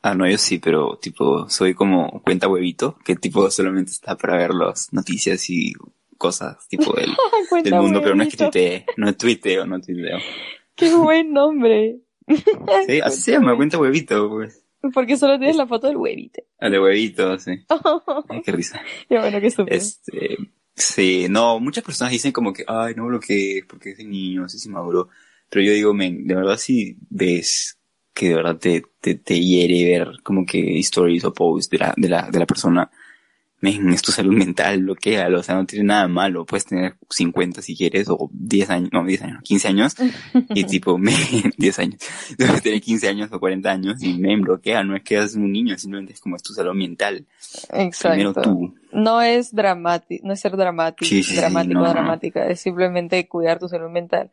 Ah, 0.00 0.14
no, 0.14 0.26
yo 0.26 0.38
sí, 0.38 0.58
pero 0.58 0.96
tipo, 0.96 1.50
soy 1.50 1.74
como 1.74 2.22
cuenta 2.22 2.48
huevito, 2.48 2.96
que 3.04 3.14
tipo 3.16 3.50
solamente 3.50 3.90
está 3.90 4.16
para 4.16 4.38
ver 4.38 4.54
las 4.54 4.90
noticias 4.94 5.50
y 5.50 5.74
cosas 6.16 6.66
tipo 6.68 6.94
del, 6.94 7.10
mundo, 7.74 8.00
pero 8.00 8.14
no 8.14 8.22
es 8.22 8.30
que 8.30 8.38
tuitee, 8.38 8.86
no 8.96 9.14
tuiteo, 9.14 9.66
no 9.66 9.80
tuiteo. 9.82 10.18
Qué 10.74 10.94
buen 10.94 11.32
nombre. 11.32 11.98
Sí, 12.86 13.00
así 13.00 13.20
se 13.20 13.32
llama, 13.32 13.54
cuenta 13.54 13.78
huevito, 13.78 14.30
pues. 14.30 14.65
Porque 14.92 15.16
solo 15.16 15.38
tienes 15.38 15.56
la 15.56 15.66
foto 15.66 15.86
del 15.86 15.96
huevito. 15.96 16.42
Ah, 16.58 16.68
de 16.68 16.80
huevito, 16.80 17.38
sí. 17.38 17.52
Ay, 18.28 18.42
qué 18.42 18.52
risa. 18.52 18.80
Qué 19.08 19.18
bueno 19.18 19.40
que 19.40 19.46
estúpido. 19.46 19.76
Este, 19.76 20.36
sí, 20.74 21.26
no, 21.28 21.60
muchas 21.60 21.84
personas 21.84 22.12
dicen 22.12 22.32
como 22.32 22.52
que, 22.52 22.64
ay, 22.66 22.94
no 22.94 23.06
bloquees 23.06 23.64
porque 23.66 23.90
es 23.90 23.98
de 23.98 24.04
niño, 24.04 24.46
es 24.46 24.66
inmaduro. 24.66 25.08
Pero 25.48 25.64
yo 25.64 25.72
digo, 25.72 25.94
men, 25.94 26.26
de 26.26 26.34
verdad 26.34 26.56
si 26.56 26.96
ves 27.08 27.78
que 28.12 28.30
de 28.30 28.34
verdad 28.34 28.56
te, 28.56 28.82
te, 29.00 29.16
te 29.16 29.38
hiere 29.38 29.84
ver 29.84 30.08
como 30.22 30.46
que 30.46 30.78
stories 30.78 31.24
o 31.24 31.32
posts 31.34 31.68
de 31.68 31.78
la, 31.78 31.94
de 31.96 32.08
la, 32.08 32.30
de 32.30 32.38
la 32.38 32.46
persona, 32.46 32.90
men, 33.66 33.92
es 33.92 34.02
tu 34.02 34.12
salud 34.12 34.32
mental, 34.32 34.82
bloquealo, 34.82 35.40
o 35.40 35.42
sea, 35.42 35.56
no 35.56 35.66
tiene 35.66 35.86
nada 35.86 36.06
malo, 36.06 36.46
puedes 36.46 36.66
tener 36.66 36.96
50 37.10 37.62
si 37.62 37.76
quieres, 37.76 38.08
o 38.08 38.30
10 38.32 38.70
años, 38.70 38.90
no, 38.92 39.04
10 39.04 39.22
años, 39.22 39.42
15 39.42 39.68
años, 39.68 39.96
y 40.50 40.64
tipo, 40.64 40.98
men, 40.98 41.16
10 41.58 41.78
años, 41.80 42.00
debes 42.38 42.62
tener 42.62 42.80
15 42.80 43.08
años 43.08 43.32
o 43.32 43.40
40 43.40 43.70
años, 43.70 44.02
y 44.02 44.18
men, 44.18 44.42
bloquea, 44.42 44.84
no 44.84 44.94
es 44.94 45.02
que 45.02 45.16
eres 45.16 45.34
un 45.34 45.50
niño, 45.50 45.76
simplemente 45.76 46.12
es 46.12 46.20
como 46.20 46.36
es 46.36 46.42
tu 46.42 46.52
salud 46.52 46.74
mental. 46.74 47.26
Primero 47.68 47.88
Exacto. 48.30 48.42
tú. 48.42 48.74
No 48.92 49.20
es 49.20 49.54
dramático, 49.54 50.26
no 50.26 50.32
es 50.32 50.40
ser 50.40 50.56
dramático, 50.56 51.04
sí, 51.04 51.22
sí, 51.22 51.36
dramático, 51.36 51.74
no. 51.74 51.88
dramática, 51.88 52.46
es 52.46 52.60
simplemente 52.60 53.26
cuidar 53.26 53.58
tu 53.58 53.68
salud 53.68 53.90
mental. 53.90 54.30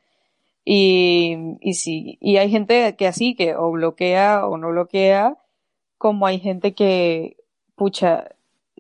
Y, 0.66 1.36
y 1.60 1.74
sí, 1.74 2.18
y 2.22 2.38
hay 2.38 2.50
gente 2.50 2.96
que 2.96 3.08
así, 3.08 3.36
que 3.36 3.56
o 3.56 3.72
bloquea 3.72 4.46
o 4.46 4.58
no 4.58 4.70
bloquea, 4.70 5.38
como 5.98 6.28
hay 6.28 6.40
gente 6.40 6.74
que, 6.74 7.38
pucha, 7.76 8.30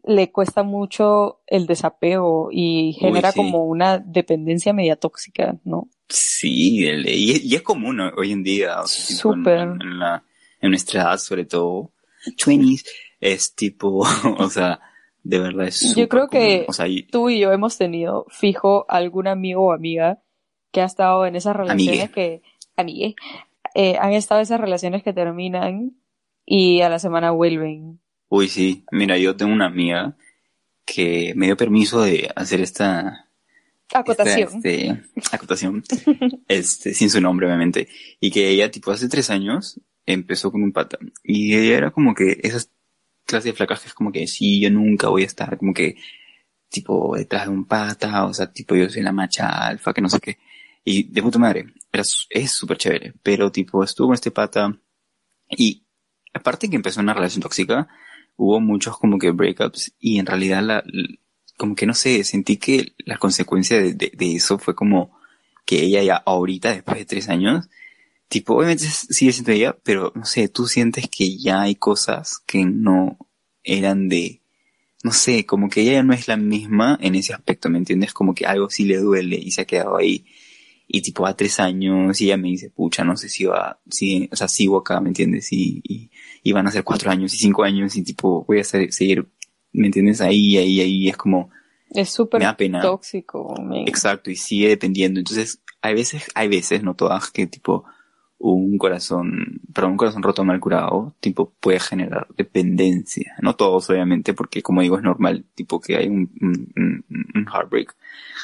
le 0.06 0.32
cuesta 0.32 0.64
mucho 0.64 1.42
el 1.48 1.66
desapego 1.66 2.50
y 2.52 2.94
genera 3.00 3.32
sí. 3.32 3.38
como 3.38 3.66
una 3.66 3.98
dependencia 4.00 4.74
media 4.74 4.96
tóxica, 4.98 5.56
¿no? 5.64 5.90
Sí, 6.10 6.86
el- 6.86 7.08
y, 7.08 7.32
es- 7.32 7.44
y 7.46 7.56
es 7.56 7.62
común 7.62 8.00
hoy 8.02 8.32
en 8.32 8.44
día, 8.44 8.82
o 8.82 8.88
sea, 8.88 9.16
Súper. 9.16 9.60
En, 9.60 9.82
en 9.82 10.00
la, 10.00 10.24
en 10.62 10.70
nuestra 10.72 11.02
edad, 11.04 11.18
sobre 11.18 11.46
todo, 11.46 11.92
20s, 12.26 12.86
es 13.22 13.56
tipo, 13.56 14.00
o 14.38 14.50
sea, 14.50 14.80
de 15.24 15.40
verdad 15.40 15.68
es 15.68 15.96
Yo 15.96 16.10
creo 16.10 16.28
que 16.28 16.50
común. 16.60 16.66
o 16.68 16.74
sea, 16.74 16.88
y- 16.88 17.04
tú 17.04 17.30
y 17.30 17.40
yo 17.40 17.52
hemos 17.54 17.78
tenido 17.78 18.26
fijo 18.30 18.86
algún 18.90 19.28
amigo 19.28 19.68
o 19.68 19.72
amiga 19.72 20.22
que 20.72 20.82
ha 20.82 20.86
estado 20.86 21.26
en 21.26 21.36
esas 21.38 21.56
relaciones 21.56 22.00
Amigue. 22.00 22.12
que, 22.14 22.42
amigue, 22.76 23.16
eh, 23.76 23.96
han 24.00 24.12
estado 24.14 24.42
esas 24.42 24.60
relaciones 24.60 25.02
que 25.04 25.14
terminan 25.14 25.94
y 26.46 26.82
a 26.82 26.90
la 26.90 27.00
semana 27.00 27.32
vuelven. 27.32 28.00
Uy, 28.34 28.50
sí, 28.50 28.84
mira, 28.92 29.16
yo 29.20 29.36
tengo 29.36 29.54
una 29.54 29.68
amiga 29.68 30.18
que 30.86 31.34
me 31.36 31.46
dio 31.46 31.56
permiso 31.56 32.02
de 32.02 32.32
hacer 32.36 32.62
esta, 32.62 33.30
Acotación. 33.94 34.50
esta, 34.56 34.70
este, 34.70 35.04
acotación, 35.32 35.84
este, 36.48 36.96
sin 36.96 37.12
su 37.12 37.22
nombre, 37.22 37.46
obviamente, 37.46 37.88
y 38.20 38.32
que 38.32 38.50
ella, 38.50 38.72
tipo, 38.72 38.90
hace 38.90 39.08
tres 39.08 39.30
años, 39.30 39.80
empezó 40.08 40.52
con 40.52 40.64
un 40.64 40.72
pata, 40.72 40.98
y 41.24 41.56
ella 41.56 41.78
era 41.78 41.92
como 41.92 42.16
que 42.16 42.40
esas 42.42 42.72
clases 43.24 43.52
de 43.52 43.54
flacas 43.54 43.82
que 43.82 43.90
es 43.90 43.94
como 43.94 44.12
que, 44.12 44.26
sí, 44.26 44.60
yo 44.60 44.72
nunca 44.72 45.10
voy 45.10 45.22
a 45.22 45.28
estar, 45.28 45.56
como 45.60 45.72
que, 45.72 45.98
tipo, 46.70 47.16
detrás 47.16 47.44
de 47.46 47.52
un 47.52 47.66
pata, 47.66 48.26
o 48.26 48.34
sea, 48.34 48.52
tipo, 48.52 48.76
yo 48.76 48.90
soy 48.90 49.04
la 49.04 49.12
macha 49.12 49.48
alfa, 49.48 49.94
que 49.94 50.02
no 50.02 50.10
sé 50.10 50.20
qué, 50.20 50.40
y 50.84 51.04
de 51.04 51.22
puta 51.22 51.38
madre, 51.38 51.68
era, 51.92 52.02
es 52.32 52.52
súper 52.52 52.78
chévere, 52.80 53.14
pero, 53.22 53.52
tipo, 53.52 53.84
estuvo 53.84 54.08
con 54.08 54.16
este 54.16 54.32
pata, 54.32 54.76
y 55.50 55.86
aparte 56.34 56.68
que 56.68 56.76
empezó 56.76 57.00
una 57.00 57.14
relación 57.14 57.44
tóxica, 57.44 57.88
hubo 58.38 58.60
muchos 58.60 58.98
como 58.98 59.20
que 59.20 59.32
breakups, 59.32 59.94
y 60.00 60.20
en 60.20 60.26
realidad 60.26 60.62
la, 60.64 60.84
como 61.58 61.76
que 61.76 61.86
no 61.86 61.94
sé, 61.94 62.24
sentí 62.24 62.58
que 62.58 62.94
la 63.06 63.18
consecuencia 63.18 63.78
de, 63.82 63.94
de- 63.94 64.12
de 64.16 64.36
eso 64.36 64.58
fue 64.60 64.76
como 64.76 65.12
que 65.66 65.82
ella 65.84 66.04
ya 66.04 66.16
ahorita, 66.18 66.72
después 66.74 66.98
de 66.98 67.06
tres 67.06 67.30
años, 67.30 67.70
tipo, 68.28 68.56
obviamente 68.56 68.86
sigue 68.86 69.32
siendo 69.32 69.52
ella, 69.52 69.78
pero 69.84 70.12
no 70.16 70.26
sé, 70.26 70.48
tú 70.50 70.68
sientes 70.68 71.08
que 71.10 71.38
ya 71.38 71.62
hay 71.62 71.76
cosas 71.76 72.40
que 72.46 72.66
no 72.66 73.18
eran 73.64 74.10
de, 74.10 74.42
no 75.04 75.12
sé, 75.14 75.46
como 75.46 75.70
que 75.70 75.82
ella 75.82 75.94
ya 75.94 76.04
no 76.04 76.14
es 76.14 76.28
la 76.28 76.38
misma 76.38 76.98
en 77.02 77.16
ese 77.16 77.34
aspecto, 77.34 77.70
¿me 77.70 77.78
entiendes? 77.78 78.14
Como 78.14 78.34
que 78.36 78.46
algo 78.46 78.70
sí 78.70 78.86
le 78.86 78.98
duele 78.98 79.38
y 79.38 79.52
se 79.52 79.62
ha 79.62 79.66
quedado 79.66 79.98
ahí. 79.98 80.26
Y 80.88 81.02
tipo, 81.02 81.26
a 81.26 81.36
tres 81.36 81.60
años, 81.60 82.20
y 82.22 82.26
ella 82.26 82.38
me 82.38 82.50
dice, 82.50 82.70
pucha, 82.70 83.04
no 83.04 83.16
sé 83.18 83.30
si 83.30 83.46
va, 83.46 83.80
si, 83.90 84.30
o 84.32 84.36
sea, 84.36 84.48
sigo 84.48 84.78
acá, 84.78 85.00
¿me 85.00 85.10
entiendes? 85.10 85.52
Y, 85.54 85.82
y, 85.88 86.10
y 86.44 86.52
van 86.52 86.68
a 86.68 86.72
ser 86.72 86.84
cuatro 86.84 87.10
años 87.10 87.34
y 87.34 87.38
cinco 87.38 87.64
años, 87.64 87.96
y 87.96 88.04
tipo, 88.04 88.44
voy 88.46 88.60
a 88.60 88.64
seguir, 88.64 89.28
¿me 89.72 89.88
entiendes? 89.88 90.22
Ahí, 90.22 90.58
ahí, 90.58 90.82
ahí, 90.82 91.10
es 91.10 91.18
como, 91.18 91.50
Es 91.90 92.10
súper 92.10 92.42
tóxico. 92.82 93.56
Exacto, 93.88 94.30
y 94.30 94.36
sigue 94.36 94.68
dependiendo. 94.70 95.20
Entonces, 95.20 95.62
hay 95.82 95.94
veces, 95.96 96.26
hay 96.36 96.48
veces, 96.50 96.84
no 96.84 96.96
todas, 96.96 97.32
que 97.32 97.48
tipo 97.48 97.86
un 98.40 98.78
corazón, 98.78 99.62
pero 99.74 99.88
un 99.88 99.96
corazón 99.96 100.22
roto 100.22 100.44
mal 100.44 100.60
curado, 100.60 101.16
tipo 101.22 101.54
puede 101.62 101.80
generar 101.80 102.28
dependencia. 102.36 103.36
No 103.42 103.56
todos, 103.56 103.90
obviamente, 103.90 104.34
porque 104.34 104.62
como 104.62 104.82
digo, 104.82 104.98
es 104.98 105.04
normal, 105.04 105.46
tipo 105.56 105.80
que 105.80 105.96
hay 105.96 106.08
un, 106.10 106.30
un, 106.42 106.74
un- 106.76 107.06
un 107.36 107.46
heartbreak 107.48 107.96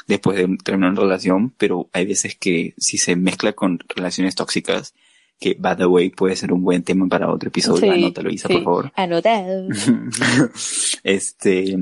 después 0.08 0.38
de 0.38 0.48
terminar 0.64 0.92
una 0.92 1.02
relación, 1.02 1.54
pero 1.58 1.90
hay 1.92 2.06
veces 2.06 2.38
que 2.38 2.74
si 2.78 2.98
se 2.98 3.16
mezcla 3.18 3.52
con 3.54 3.80
relaciones 3.94 4.36
tóxicas, 4.36 4.94
que 5.40 5.56
by 5.58 5.76
the 5.78 5.86
way 5.86 6.10
puede 6.10 6.36
ser 6.36 6.52
un 6.52 6.64
buen 6.64 6.84
tema 6.84 7.08
para 7.08 7.32
otro 7.32 7.50
episodio, 7.50 7.80
Sí, 7.80 7.90
anótalo 7.90 8.30
Isa, 8.30 8.48
sí. 8.48 8.54
por 8.56 8.64
favor. 8.64 8.92
Anotado. 8.96 9.68
este 11.04 11.78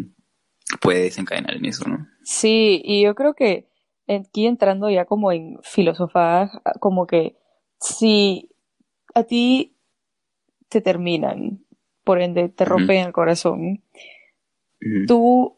puede 0.82 1.04
desencadenar 1.04 1.56
en 1.56 1.65
eso, 1.65 1.88
¿no? 1.89 2.08
Sí, 2.24 2.82
y 2.84 3.04
yo 3.04 3.15
creo 3.15 3.34
que 3.34 3.67
aquí 4.08 4.46
entrando 4.46 4.89
ya 4.89 5.06
como 5.06 5.32
en 5.32 5.58
filosofar, 5.63 6.50
como 6.80 7.08
que 7.08 7.36
si 7.80 8.50
a 9.13 9.24
ti 9.24 9.76
te 10.70 10.82
terminan, 10.82 11.63
por 12.04 12.22
ende 12.22 12.50
te 12.50 12.65
rompen 12.65 13.06
el 13.06 13.13
corazón, 13.13 13.82
tú, 15.08 15.58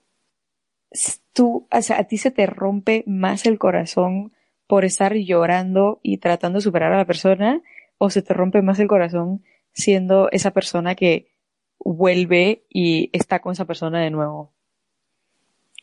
tú, 1.33 1.67
o 1.71 1.81
sea, 1.81 1.99
a 1.99 2.03
ti 2.05 2.17
se 2.17 2.31
te 2.31 2.45
rompe 2.45 3.03
más 3.07 3.45
el 3.45 3.57
corazón 3.59 4.31
por 4.67 4.85
estar 4.85 5.15
llorando 5.15 5.99
y 6.03 6.17
tratando 6.17 6.57
de 6.57 6.63
superar 6.63 6.93
a 6.93 6.97
la 6.97 7.05
persona, 7.05 7.61
o 7.99 8.09
se 8.09 8.23
te 8.23 8.33
rompe 8.33 8.63
más 8.63 8.79
el 8.79 8.87
corazón 8.87 9.43
siendo 9.73 10.31
esa 10.31 10.51
persona 10.51 10.95
que 10.95 11.31
vuelve 11.77 12.65
y 12.69 13.09
está 13.13 13.39
con 13.39 13.51
esa 13.51 13.65
persona 13.65 14.01
de 14.01 14.09
nuevo. 14.09 14.51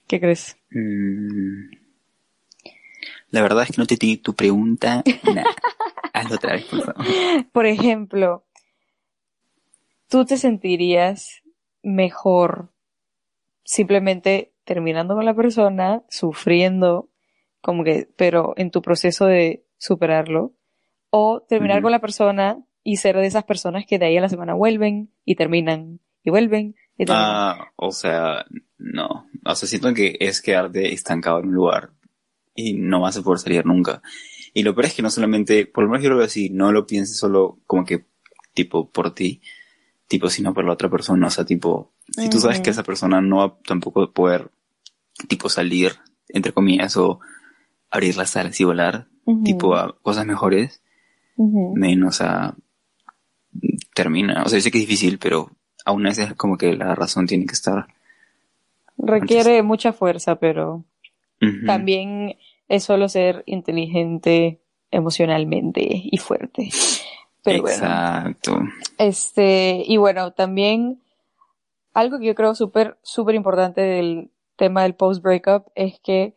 ¿Qué 0.08 0.18
crees? 0.18 0.56
Mm. 0.70 1.70
La 3.30 3.42
verdad 3.42 3.64
es 3.64 3.70
que 3.70 3.80
no 3.80 3.86
te 3.86 3.96
di 3.96 4.16
tu 4.16 4.34
pregunta. 4.34 5.04
Nah. 5.34 5.44
Hazlo 6.12 6.36
otra 6.36 6.54
vez, 6.54 6.64
por 6.64 6.82
favor. 6.82 7.04
Por 7.52 7.66
ejemplo, 7.66 8.46
¿tú 10.08 10.24
te 10.24 10.38
sentirías 10.38 11.42
mejor 11.82 12.72
simplemente 13.64 14.54
terminando 14.64 15.14
con 15.14 15.26
la 15.26 15.34
persona, 15.34 16.02
sufriendo, 16.08 17.10
como 17.60 17.84
que, 17.84 18.08
pero 18.16 18.54
en 18.56 18.70
tu 18.70 18.80
proceso 18.80 19.26
de 19.26 19.66
superarlo? 19.76 20.54
¿O 21.18 21.40
terminar 21.48 21.80
con 21.80 21.90
la 21.90 22.00
persona 22.00 22.58
y 22.84 22.96
ser 22.96 23.16
de 23.16 23.26
esas 23.26 23.44
personas 23.44 23.86
que 23.86 23.98
de 23.98 24.04
ahí 24.04 24.18
a 24.18 24.20
la 24.20 24.28
semana 24.28 24.52
vuelven 24.52 25.10
y 25.24 25.34
terminan 25.34 26.00
y 26.22 26.28
vuelven 26.28 26.76
y 26.98 27.06
terminan? 27.06 27.24
Ah, 27.24 27.72
o 27.76 27.90
sea, 27.90 28.44
no. 28.76 29.26
O 29.44 29.54
sea, 29.54 29.66
siento 29.66 29.94
que 29.94 30.18
es 30.20 30.42
quedarte 30.42 30.92
estancado 30.92 31.40
en 31.40 31.46
un 31.46 31.54
lugar 31.54 31.90
y 32.54 32.74
no 32.74 33.00
vas 33.00 33.16
a 33.16 33.22
poder 33.22 33.38
salir 33.38 33.64
nunca. 33.64 34.02
Y 34.52 34.62
lo 34.62 34.74
peor 34.74 34.84
es 34.84 34.94
que 34.94 35.00
no 35.00 35.08
solamente, 35.08 35.64
por 35.64 35.84
lo 35.84 35.90
menos 35.90 36.04
yo 36.04 36.10
lo 36.10 36.16
veo 36.16 36.26
así, 36.26 36.50
no 36.50 36.70
lo 36.70 36.86
pienses 36.86 37.16
solo 37.16 37.58
como 37.66 37.86
que, 37.86 38.04
tipo, 38.52 38.90
por 38.90 39.14
ti, 39.14 39.40
tipo, 40.08 40.28
sino 40.28 40.52
por 40.52 40.66
la 40.66 40.74
otra 40.74 40.90
persona. 40.90 41.28
O 41.28 41.30
sea, 41.30 41.46
tipo, 41.46 41.92
si 42.10 42.28
tú 42.28 42.40
sabes 42.40 42.60
que 42.60 42.70
esa 42.70 42.82
persona 42.82 43.22
no 43.22 43.38
va 43.38 43.58
tampoco 43.66 44.02
a 44.02 44.12
poder, 44.12 44.50
tipo, 45.28 45.48
salir 45.48 45.92
entre 46.28 46.52
comillas, 46.52 46.96
o 46.96 47.20
abrir 47.90 48.16
las 48.16 48.36
alas 48.36 48.60
y 48.60 48.64
volar, 48.64 49.08
tipo 49.44 49.74
a 49.74 49.96
cosas 50.02 50.26
mejores, 50.26 50.82
Menos 51.36 52.20
a 52.20 52.54
termina. 53.94 54.42
O 54.44 54.48
sea, 54.48 54.58
yo 54.58 54.62
sé 54.62 54.70
que 54.70 54.78
es 54.78 54.86
difícil, 54.86 55.18
pero 55.18 55.50
aún 55.84 56.06
así 56.06 56.22
es 56.22 56.34
como 56.34 56.56
que 56.56 56.74
la 56.74 56.94
razón 56.94 57.26
tiene 57.26 57.46
que 57.46 57.54
estar. 57.54 57.86
Requiere 58.98 59.62
mucha 59.62 59.92
fuerza, 59.92 60.36
pero 60.36 60.84
también 61.66 62.36
es 62.68 62.84
solo 62.84 63.08
ser 63.08 63.42
inteligente 63.46 64.60
emocionalmente 64.90 65.84
y 65.86 66.16
fuerte. 66.18 66.70
Pero 67.42 67.62
bueno. 67.62 67.76
Exacto. 67.76 68.58
Este, 68.98 69.82
y 69.86 69.98
bueno, 69.98 70.32
también 70.32 71.00
algo 71.94 72.18
que 72.18 72.26
yo 72.26 72.34
creo 72.34 72.54
súper, 72.54 72.98
súper 73.02 73.34
importante 73.34 73.80
del 73.80 74.30
tema 74.56 74.82
del 74.82 74.94
post-breakup 74.94 75.68
es 75.74 76.00
que 76.00 76.34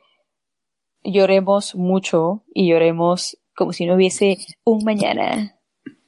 lloremos 1.03 1.75
mucho 1.75 2.43
y 2.53 2.69
lloremos 2.69 3.38
como 3.60 3.74
si 3.74 3.86
no 3.86 3.95
hubiese 3.95 4.38
un 4.63 4.86
mañana. 4.86 5.54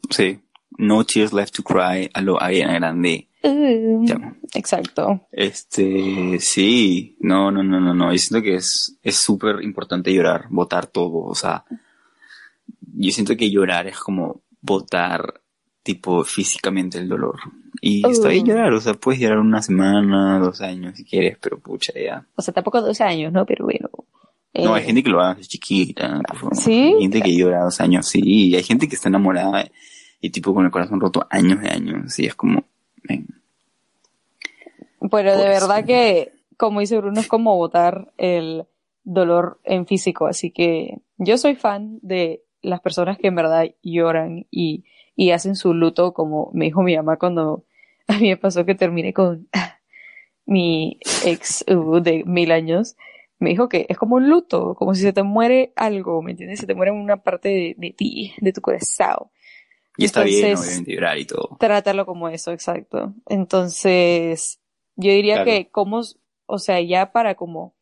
Sí. 0.10 0.40
No 0.78 1.04
tears 1.04 1.34
left 1.34 1.54
to 1.54 1.64
cry 1.64 2.10
a 2.14 2.22
lo 2.22 2.42
Ariana 2.42 2.76
Grande. 2.76 3.28
Uh, 3.44 4.06
exacto. 4.54 5.28
Este, 5.34 6.40
sí, 6.40 7.18
no, 7.20 7.52
no, 7.52 7.62
no, 7.62 7.82
no, 7.82 7.94
no. 7.94 8.12
Yo 8.14 8.18
siento 8.18 8.42
que 8.42 8.56
es, 8.56 8.98
es 9.04 9.18
súper 9.18 9.62
importante 9.64 10.14
llorar, 10.14 10.46
votar 10.50 10.88
todo. 10.88 11.26
O 11.26 11.36
sea, 11.36 11.66
yo 12.96 13.12
siento 13.12 13.36
que 13.36 13.52
llorar 13.52 13.88
es 13.88 14.00
como 14.00 14.44
votar, 14.62 15.42
tipo, 15.84 16.24
físicamente 16.24 17.00
el 17.00 17.10
dolor. 17.10 17.38
Y 17.82 18.08
está 18.08 18.30
bien 18.30 18.46
Uh. 18.46 18.48
llorar, 18.48 18.74
o 18.74 18.80
sea, 18.80 18.94
puedes 18.94 19.20
llorar 19.20 19.40
una 19.40 19.62
semana, 19.62 20.40
dos 20.40 20.62
años 20.62 20.96
si 20.96 21.04
quieres, 21.04 21.38
pero 21.42 21.60
pucha, 21.60 21.94
ya. 21.94 22.26
O 22.36 22.42
sea, 22.42 22.54
tampoco 22.54 22.82
dos 22.82 23.02
años, 23.02 23.34
¿no? 23.34 23.46
Pero 23.46 23.66
bueno. 23.66 23.90
No, 24.54 24.74
hay 24.74 24.84
Eh, 24.84 24.86
gente 24.86 25.04
que 25.04 25.10
lo 25.10 25.22
hace 25.22 25.44
chiquita, 25.44 26.22
por. 26.40 26.56
¿Sí? 26.56 26.94
Hay 26.96 27.02
gente 27.02 27.22
que 27.22 27.36
llora 27.36 27.64
dos 27.64 27.80
años, 27.80 28.08
sí. 28.08 28.22
Y 28.24 28.56
hay 28.56 28.64
gente 28.64 28.88
que 28.88 28.96
está 28.96 29.08
enamorada 29.10 29.66
y 30.20 30.30
tipo 30.30 30.54
con 30.54 30.66
el 30.66 30.72
corazón 30.72 31.00
roto 31.00 31.26
años 31.30 31.62
de 31.62 31.70
años. 31.70 32.20
Y 32.20 32.26
es 32.26 32.36
como, 32.36 32.66
Pero 33.06 33.24
de 35.00 35.10
Pues, 35.10 35.60
verdad 35.62 35.86
que, 35.86 36.34
como 36.58 36.80
dice 36.80 36.98
Bruno, 36.98 37.20
es 37.20 37.28
como 37.28 37.56
botar 37.58 38.12
el 38.18 38.66
dolor 39.04 39.60
en 39.64 39.88
físico. 39.88 40.28
Así 40.28 40.52
que 40.52 41.00
yo 41.18 41.38
soy 41.38 41.56
fan 41.56 42.00
de 42.02 42.44
las 42.62 42.82
personas 42.82 43.18
que 43.18 43.28
en 43.28 43.36
verdad 43.36 43.66
lloran 43.82 44.46
y, 44.52 44.84
y 45.16 45.32
hacen 45.32 45.56
su 45.56 45.74
luto, 45.74 46.14
como 46.14 46.52
me 46.54 46.66
dijo 46.66 46.84
mi 46.84 46.96
mamá 46.96 47.18
cuando 47.18 47.64
a 48.08 48.18
mí 48.18 48.30
me 48.30 48.38
pasó 48.38 48.66
que 48.66 48.76
terminé 48.76 49.14
con 49.14 49.48
mi 50.46 51.00
ex 51.26 51.66
uh, 51.68 52.00
de 52.02 52.24
mil 52.26 52.52
años. 52.52 52.96
Me 53.42 53.50
dijo 53.50 53.68
que 53.68 53.86
es 53.90 53.98
como 53.98 54.16
un 54.16 54.30
luto, 54.30 54.76
como 54.76 54.94
si 54.96 55.02
se 55.02 55.14
te 55.14 55.24
muere 55.24 55.74
algo, 55.76 56.22
¿me 56.22 56.32
entiendes? 56.32 56.60
Se 56.60 56.68
te 56.68 56.76
muere 56.76 56.92
una 56.92 57.18
parte 57.24 57.50
de, 57.50 57.76
de 57.78 57.92
ti, 57.92 58.34
de 58.40 58.54
tu 58.54 58.62
corazón. 58.62 59.30
y 59.98 60.06
está 60.06 60.24
bien, 60.24 60.46
Entonces- 60.46 60.68
obviamente, 60.70 60.94
llorar 60.94 61.18
y 61.18 61.26
todo. 61.26 61.58
Trátalo 61.60 62.06
como 62.06 62.30
eso, 62.30 62.52
exacto. 62.54 63.14
Entonces, 63.28 64.60
yo 64.96 65.12
diría 65.12 65.36
Claro. 65.44 65.46
que 65.52 65.70
como, 65.70 66.02
o 66.46 66.60
sea, 66.60 66.80
ya 66.82 67.12
para 67.12 67.36
como 67.36 67.76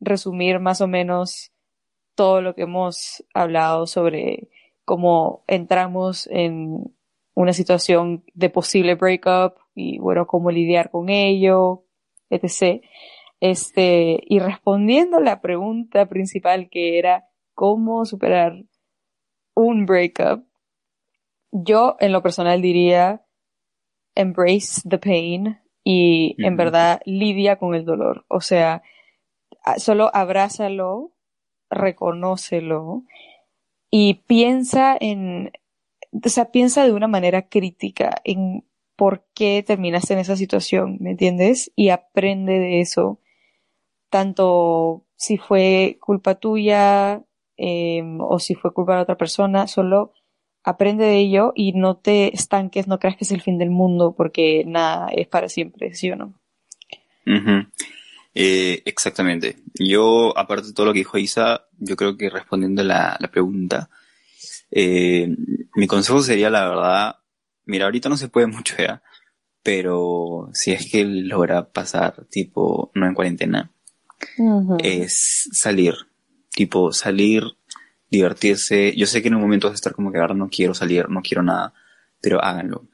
resumir 0.00 0.58
más 0.60 0.80
o 0.80 0.86
menos 0.88 1.52
todo 2.14 2.40
lo 2.42 2.54
que 2.54 2.62
hemos 2.62 3.24
hablado 3.34 3.86
sobre 3.86 4.48
cómo 4.84 5.44
entramos 5.46 6.26
en 6.30 6.94
una 7.34 7.52
situación 7.52 8.24
de 8.34 8.50
posible 8.50 8.94
breakup 8.94 9.54
y 9.74 9.98
bueno, 9.98 10.26
cómo 10.26 10.50
lidiar 10.50 10.90
con 10.90 11.08
ello, 11.10 11.84
etc. 12.30 12.82
Este, 13.40 14.18
y 14.26 14.38
respondiendo 14.38 15.18
a 15.18 15.22
la 15.22 15.40
pregunta 15.40 16.06
principal 16.06 16.68
que 16.70 16.98
era 16.98 17.28
cómo 17.54 18.04
superar 18.04 18.64
un 19.54 19.86
breakup, 19.86 20.46
yo 21.50 21.96
en 22.00 22.12
lo 22.12 22.22
personal 22.22 22.60
diría 22.60 23.24
embrace 24.14 24.82
the 24.88 24.98
pain 24.98 25.60
y 25.84 26.34
en 26.38 26.56
verdad 26.56 27.00
lidia 27.04 27.56
con 27.56 27.74
el 27.74 27.84
dolor. 27.84 28.24
O 28.28 28.40
sea, 28.40 28.82
solo 29.76 30.10
abrázalo, 30.14 31.12
reconócelo 31.70 33.04
y 33.90 34.14
piensa 34.26 34.96
en, 34.98 35.52
o 36.12 36.28
sea, 36.28 36.50
piensa 36.50 36.84
de 36.84 36.92
una 36.92 37.08
manera 37.08 37.48
crítica 37.48 38.20
en 38.24 38.64
por 38.96 39.26
qué 39.34 39.62
terminaste 39.64 40.14
en 40.14 40.20
esa 40.20 40.36
situación, 40.36 40.96
¿me 41.00 41.10
entiendes? 41.10 41.70
Y 41.76 41.90
aprende 41.90 42.58
de 42.58 42.80
eso, 42.80 43.20
tanto 44.16 45.04
si 45.14 45.36
fue 45.36 45.98
culpa 46.00 46.36
tuya 46.36 47.22
em, 47.58 48.18
o 48.22 48.38
si 48.38 48.54
fue 48.54 48.72
culpa 48.72 48.96
de 48.96 49.02
otra 49.02 49.18
persona, 49.18 49.66
solo 49.66 50.14
aprende 50.64 51.04
de 51.04 51.18
ello 51.18 51.52
y 51.54 51.74
no 51.74 51.98
te 51.98 52.34
estanques, 52.34 52.88
no 52.88 52.98
creas 52.98 53.18
que 53.18 53.24
es 53.24 53.32
el 53.32 53.42
fin 53.42 53.58
del 53.58 53.68
mundo 53.68 54.14
porque 54.16 54.64
nada 54.66 55.08
es 55.12 55.28
para 55.28 55.50
siempre, 55.50 55.92
¿sí 55.92 56.10
o 56.10 56.16
no? 56.16 56.32
Eh, 58.34 58.82
exactamente. 58.86 59.56
Yo, 59.74 60.32
aparte 60.38 60.68
de 60.68 60.72
todo 60.72 60.86
lo 60.86 60.92
que 60.94 61.00
dijo 61.00 61.18
Isa, 61.18 61.66
yo 61.78 61.94
creo 61.94 62.16
que 62.16 62.30
respondiendo 62.30 62.82
la, 62.84 63.18
la 63.20 63.30
pregunta, 63.30 63.90
eh, 64.70 65.28
mi 65.74 65.86
consejo 65.86 66.22
sería, 66.22 66.48
la 66.48 66.66
verdad, 66.66 67.16
mira, 67.66 67.84
ahorita 67.84 68.08
no 68.08 68.16
se 68.16 68.28
puede 68.28 68.46
mucho 68.46 68.76
ya, 68.78 69.02
pero 69.62 70.48
si 70.54 70.72
es 70.72 70.90
que 70.90 71.04
logra 71.04 71.70
pasar, 71.70 72.24
tipo, 72.30 72.90
no 72.94 73.06
en 73.06 73.14
cuarentena, 73.14 73.72
es 74.82 75.48
salir, 75.52 75.94
tipo, 76.50 76.92
salir, 76.92 77.44
divertirse. 78.10 78.94
Yo 78.96 79.06
sé 79.06 79.22
que 79.22 79.28
en 79.28 79.34
un 79.34 79.42
momento 79.42 79.68
vas 79.68 79.74
a 79.74 79.76
estar 79.76 79.92
como 79.94 80.12
que 80.12 80.18
ahora 80.18 80.34
no 80.34 80.48
quiero 80.48 80.74
salir, 80.74 81.08
no 81.08 81.22
quiero 81.22 81.42
nada, 81.42 81.74
pero 82.20 82.42
háganlo. 82.42 82.86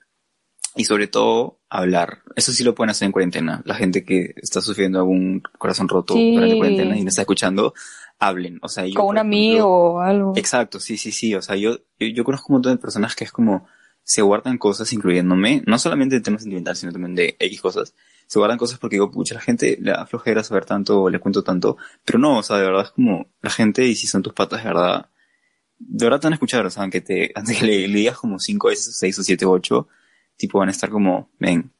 Y 0.74 0.84
sobre 0.84 1.06
todo, 1.06 1.60
hablar. 1.68 2.22
Eso 2.34 2.50
sí 2.52 2.64
lo 2.64 2.74
pueden 2.74 2.90
hacer 2.90 3.06
en 3.06 3.12
cuarentena. 3.12 3.62
La 3.66 3.74
gente 3.74 4.04
que 4.04 4.32
está 4.36 4.60
sufriendo 4.62 4.98
algún 4.98 5.42
corazón 5.58 5.88
roto 5.88 6.14
Sí. 6.14 6.34
durante 6.34 6.56
cuarentena 6.56 6.96
y 6.96 7.02
no 7.02 7.08
está 7.10 7.22
escuchando, 7.22 7.74
hablen. 8.18 8.58
O 8.62 8.68
sea, 8.68 8.86
yo, 8.86 8.94
Con 8.94 9.06
un 9.08 9.18
amigo 9.18 9.66
o 9.66 10.00
algo. 10.00 10.32
Exacto, 10.36 10.80
sí, 10.80 10.96
sí, 10.96 11.12
sí. 11.12 11.34
O 11.34 11.42
sea, 11.42 11.56
yo, 11.56 11.76
yo, 11.98 12.06
yo 12.06 12.24
conozco 12.24 12.46
un 12.48 12.54
montón 12.54 12.72
de 12.72 12.78
personas 12.80 13.14
que 13.14 13.24
es 13.24 13.32
como 13.32 13.66
se 14.02 14.22
guardan 14.22 14.56
cosas, 14.58 14.92
incluyéndome, 14.92 15.62
no 15.66 15.78
solamente 15.78 16.16
de 16.16 16.22
temas 16.22 16.42
sentimentales, 16.42 16.78
sino 16.78 16.90
también 16.92 17.14
de 17.14 17.36
X 17.38 17.60
cosas. 17.60 17.94
Se 18.32 18.38
guardan 18.38 18.56
cosas 18.56 18.78
porque 18.78 18.96
digo, 18.96 19.10
pucha, 19.10 19.34
la 19.34 19.42
gente 19.42 19.76
le 19.78 19.90
da 19.90 20.06
flojera 20.06 20.42
saber 20.42 20.64
tanto 20.64 21.10
le 21.10 21.18
cuento 21.18 21.44
tanto. 21.44 21.76
Pero 22.02 22.18
no, 22.18 22.38
o 22.38 22.42
sea, 22.42 22.56
de 22.56 22.64
verdad 22.64 22.84
es 22.84 22.90
como 22.92 23.26
la 23.42 23.50
gente, 23.50 23.84
y 23.86 23.94
si 23.94 24.06
son 24.06 24.22
tus 24.22 24.32
patas, 24.32 24.62
de 24.62 24.70
verdad, 24.70 25.10
de 25.78 26.06
verdad 26.06 26.18
te 26.18 26.26
van 26.28 26.32
a 26.32 26.36
escuchar, 26.36 26.64
o 26.64 26.70
sea, 26.70 26.82
aunque 26.82 27.02
te, 27.02 27.30
antes 27.34 27.58
que 27.58 27.66
le, 27.66 27.88
le 27.88 27.98
digas 27.98 28.16
como 28.16 28.38
cinco 28.38 28.68
veces, 28.68 28.96
seis 28.96 29.18
o 29.18 29.22
siete 29.22 29.44
o 29.44 29.50
ocho, 29.50 29.86
tipo 30.38 30.60
van 30.60 30.70
a 30.70 30.72
estar 30.72 30.88
como, 30.88 31.28
ven, 31.38 31.72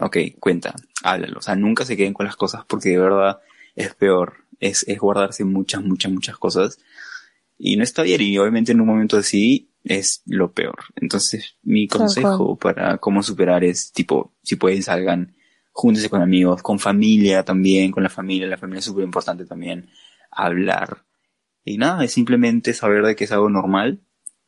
ok, 0.00 0.16
cuenta, 0.40 0.74
háblalo. 1.02 1.40
O 1.40 1.42
sea, 1.42 1.54
nunca 1.56 1.84
se 1.84 1.94
queden 1.94 2.14
con 2.14 2.24
las 2.24 2.36
cosas 2.36 2.64
porque 2.66 2.88
de 2.88 2.98
verdad 2.98 3.40
es 3.74 3.94
peor. 3.94 4.46
Es, 4.58 4.82
es 4.88 4.98
guardarse 4.98 5.44
muchas, 5.44 5.82
muchas, 5.82 6.10
muchas 6.10 6.38
cosas. 6.38 6.78
Y 7.58 7.76
no 7.76 7.82
está 7.82 8.02
bien, 8.02 8.22
y 8.22 8.38
obviamente 8.38 8.72
en 8.72 8.80
un 8.80 8.86
momento 8.86 9.18
así 9.18 9.68
es 9.84 10.22
lo 10.24 10.52
peor. 10.52 10.84
Entonces, 10.94 11.58
mi 11.62 11.86
consejo 11.86 12.56
para 12.56 12.96
cómo 12.96 13.22
superar 13.22 13.62
es, 13.62 13.92
tipo, 13.92 14.32
si 14.42 14.56
pueden 14.56 14.82
salgan, 14.82 15.36
júntense 15.78 16.08
con 16.08 16.22
amigos, 16.22 16.62
con 16.62 16.78
familia 16.78 17.44
también, 17.44 17.92
con 17.92 18.02
la 18.02 18.08
familia, 18.08 18.46
la 18.46 18.56
familia 18.56 18.78
es 18.78 18.86
súper 18.86 19.04
importante 19.04 19.44
también, 19.44 19.90
hablar. 20.30 21.04
Y 21.66 21.76
nada, 21.76 22.02
es 22.02 22.12
simplemente 22.12 22.72
saber 22.72 23.04
de 23.04 23.14
que 23.14 23.24
es 23.24 23.32
algo 23.32 23.50
normal 23.50 24.00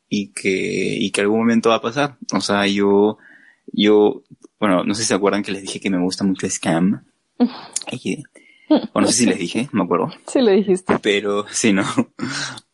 y 0.07 0.29
que, 0.33 0.97
y 0.99 1.11
que 1.11 1.21
algún 1.21 1.37
momento 1.39 1.69
va 1.69 1.75
a 1.75 1.81
pasar. 1.81 2.17
O 2.33 2.41
sea, 2.41 2.65
yo, 2.65 3.19
yo, 3.67 4.23
bueno, 4.59 4.83
no 4.83 4.95
sé 4.95 5.03
si 5.03 5.09
se 5.09 5.13
acuerdan 5.13 5.43
que 5.43 5.51
les 5.51 5.61
dije 5.61 5.79
que 5.79 5.91
me 5.91 5.99
gusta 6.01 6.23
mucho 6.23 6.49
Scam. 6.49 7.05
Y- 7.91 8.23
o 8.93 9.01
no 9.01 9.07
sé 9.07 9.13
si 9.13 9.25
les 9.25 9.39
dije, 9.39 9.67
me 9.71 9.83
acuerdo 9.83 10.11
Sí, 10.27 10.41
lo 10.41 10.51
dijiste. 10.51 10.97
pero 11.01 11.45
sí, 11.49 11.73
¿no? 11.73 11.83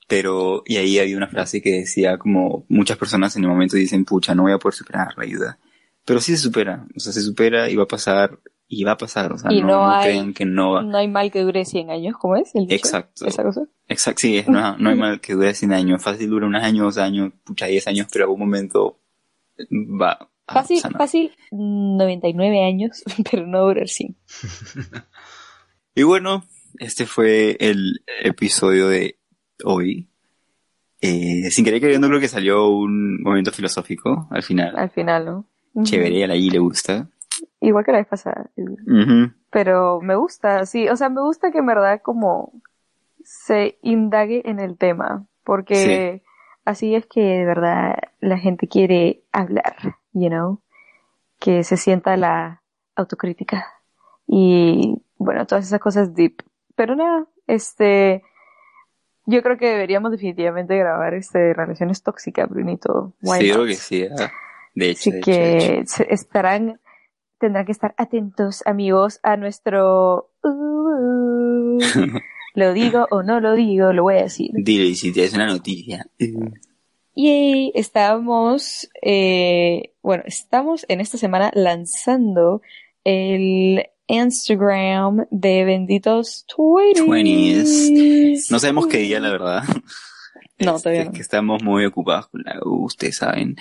Pero, 0.07 0.61
y 0.65 0.75
ahí 0.77 0.99
había 0.99 1.17
una 1.17 1.27
frase 1.27 1.61
que 1.61 1.71
decía 1.71 2.17
como 2.17 2.65
muchas 2.69 2.97
personas 2.97 3.35
en 3.37 3.43
el 3.43 3.49
momento 3.49 3.75
dicen, 3.75 4.05
pucha, 4.05 4.35
no 4.35 4.43
voy 4.43 4.51
a 4.51 4.59
poder 4.59 4.75
superar 4.75 5.07
la 5.17 5.23
ayuda. 5.23 5.57
Pero 6.05 6.19
sí 6.21 6.33
se 6.33 6.37
supera, 6.43 6.85
o 6.95 6.99
sea, 6.99 7.11
se 7.11 7.21
supera 7.21 7.69
y 7.69 7.75
va 7.75 7.83
a 7.83 7.87
pasar, 7.87 8.39
y 8.67 8.83
va 8.83 8.91
a 8.93 8.97
pasar, 8.97 9.33
o 9.33 9.37
sea, 9.37 9.51
Y 9.51 9.61
no, 9.61 9.67
no 9.67 9.73
no 9.87 9.91
hay- 9.91 10.09
crean 10.11 10.33
que 10.33 10.45
no 10.45 10.71
va. 10.73 10.83
No 10.83 10.97
hay 10.97 11.07
mal 11.07 11.31
que 11.31 11.41
dure 11.41 11.65
100 11.65 11.89
años, 11.89 12.15
¿cómo 12.19 12.35
es? 12.35 12.53
El 12.55 12.67
dicho? 12.67 12.75
Exacto. 12.75 13.25
¿Esa 13.25 13.43
cosa? 13.43 13.61
Exacto, 13.87 14.19
sí, 14.21 14.37
es, 14.37 14.47
no, 14.47 14.77
no 14.77 14.89
hay 14.89 14.95
mal 14.95 15.19
que 15.19 15.33
dure 15.33 15.53
100 15.53 15.73
años, 15.73 16.03
fácil 16.03 16.29
dura 16.29 16.45
unos 16.47 16.63
años, 16.63 16.83
dos 16.85 16.97
años, 16.99 17.33
pucha, 17.43 17.65
10 17.67 17.87
años, 17.87 18.07
pero 18.11 18.25
algún 18.25 18.39
momento 18.39 18.99
va 19.71 20.11
a 20.47 20.53
Fácil, 20.53 20.79
sanar. 20.79 20.99
fácil, 20.99 21.31
99 21.51 22.63
años, 22.65 23.03
pero 23.31 23.47
no 23.47 23.61
durar 23.65 23.87
100. 23.87 24.15
Y 25.97 26.03
bueno, 26.03 26.43
este 26.77 27.05
fue 27.05 27.55
el 27.59 28.01
episodio 28.21 28.89
de 28.89 29.17
hoy. 29.63 30.09
Eh, 31.01 31.49
sin 31.51 31.63
querer 31.63 31.79
queriendo 31.79 32.07
creo 32.09 32.19
que 32.19 32.27
salió 32.27 32.67
un 32.67 33.21
momento 33.23 33.51
filosófico 33.51 34.27
al 34.29 34.43
final. 34.43 34.75
Al 34.75 34.89
final, 34.89 35.25
¿no? 35.25 35.47
Ujú. 35.75 35.83
Chévere, 35.85 36.23
a 36.23 36.27
la 36.27 36.35
I 36.35 36.49
le 36.49 36.59
gusta. 36.59 37.07
igual 37.61 37.83
que 37.85 37.91
la 37.91 37.99
vez 37.99 38.07
pasada. 38.07 38.49
Pero 39.51 40.01
me 40.01 40.15
gusta, 40.15 40.65
sí, 40.65 40.89
o 40.89 40.95
sea, 40.95 41.09
me 41.09 41.21
gusta 41.21 41.51
que 41.51 41.59
en 41.59 41.65
verdad 41.67 42.01
como 42.01 42.51
se 43.23 43.77
indague 43.81 44.41
en 44.49 44.59
el 44.59 44.77
tema, 44.77 45.25
porque 45.43 46.21
así 46.65 46.95
es 46.95 47.05
que 47.05 47.21
de 47.21 47.45
verdad 47.45 47.95
la 48.19 48.38
gente 48.38 48.67
quiere 48.67 49.21
hablar, 49.31 49.75
you 50.13 50.29
know, 50.29 50.59
que 51.39 51.63
se 51.63 51.77
sienta 51.77 52.17
la 52.17 52.61
autocrítica 52.95 53.65
y 54.27 55.01
bueno, 55.17 55.45
todas 55.45 55.65
esas 55.65 55.79
cosas 55.79 56.13
deep. 56.15 56.41
Pero 56.75 56.95
nada, 56.95 57.25
este, 57.47 58.23
yo 59.25 59.41
creo 59.41 59.57
que 59.57 59.67
deberíamos 59.67 60.11
definitivamente 60.11 60.77
grabar 60.77 61.13
este 61.13 61.53
relaciones 61.53 62.03
tóxicas, 62.03 62.49
Brunito. 62.49 63.13
Why 63.21 63.39
Sí, 63.39 63.47
not? 63.47 63.55
creo 63.55 63.65
que 63.67 63.75
sí. 63.75 64.07
ah. 64.19 64.31
De 64.75 64.89
hecho, 64.91 65.09
Así 65.09 65.11
de 65.11 65.19
hecho, 65.19 65.31
de 65.31 65.79
hecho. 65.79 66.03
que 66.05 66.13
estarán, 66.13 66.79
tendrán 67.39 67.65
que 67.65 67.71
estar 67.71 67.95
atentos, 67.97 68.61
amigos, 68.65 69.19
a 69.23 69.38
nuestro. 69.38 70.31
uh, 70.43 71.79
lo 72.55 72.73
digo 72.73 73.07
o 73.09 73.23
no 73.23 73.39
lo 73.39 73.53
digo, 73.53 73.93
lo 73.93 74.03
voy 74.03 74.15
a 74.15 74.23
decir. 74.23 74.51
Dile, 74.53 74.85
y 74.85 74.95
si 74.95 75.11
tienes 75.11 75.33
una 75.33 75.47
noticia. 75.47 76.05
Y 77.13 77.71
estamos, 77.75 78.89
eh, 79.01 79.93
bueno, 80.03 80.23
estamos 80.25 80.85
en 80.89 80.99
esta 80.99 81.17
semana 81.17 81.49
lanzando 81.53 82.61
el 83.05 83.85
Instagram 84.07 85.25
de 85.31 85.63
Benditos 85.63 86.45
20 86.57 87.01
20s. 87.03 88.51
No 88.51 88.59
sabemos 88.59 88.88
qué 88.88 88.97
día, 88.97 89.19
la 89.19 89.31
verdad. 89.31 89.63
No, 90.59 90.75
Este, 90.75 90.83
todavía 90.83 91.05
no. 91.05 91.11
Que 91.11 91.21
estamos 91.21 91.63
muy 91.63 91.85
ocupados 91.85 92.27
con 92.27 92.41
la 92.43 92.59
U, 92.63 92.85
ustedes 92.85 93.17
saben. 93.17 93.55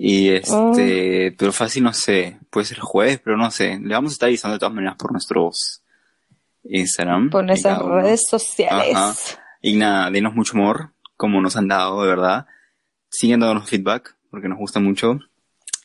Y 0.00 0.28
este, 0.28 1.34
pero 1.36 1.52
fácil, 1.52 1.82
no 1.82 1.92
sé, 1.92 2.38
puede 2.50 2.66
ser 2.66 2.78
jueves, 2.78 3.20
pero 3.22 3.36
no 3.36 3.50
sé. 3.50 3.80
Le 3.80 3.94
vamos 3.94 4.12
a 4.12 4.14
estar 4.14 4.28
avisando 4.28 4.54
de 4.54 4.60
todas 4.60 4.74
maneras 4.74 4.96
por 4.96 5.10
nuestros 5.10 5.82
Instagram. 6.62 7.30
Por 7.30 7.44
nuestras 7.44 7.82
redes 7.82 8.28
sociales. 8.28 8.94
Ajá. 8.94 9.14
Y 9.60 9.74
nada, 9.74 10.08
denos 10.12 10.34
mucho 10.34 10.56
amor, 10.56 10.92
como 11.16 11.40
nos 11.40 11.56
han 11.56 11.66
dado, 11.66 12.00
de 12.02 12.08
verdad. 12.08 12.46
Siguen 13.10 13.40
dándonos 13.40 13.68
feedback, 13.68 14.16
porque 14.30 14.48
nos 14.48 14.58
gusta 14.58 14.78
mucho. 14.78 15.18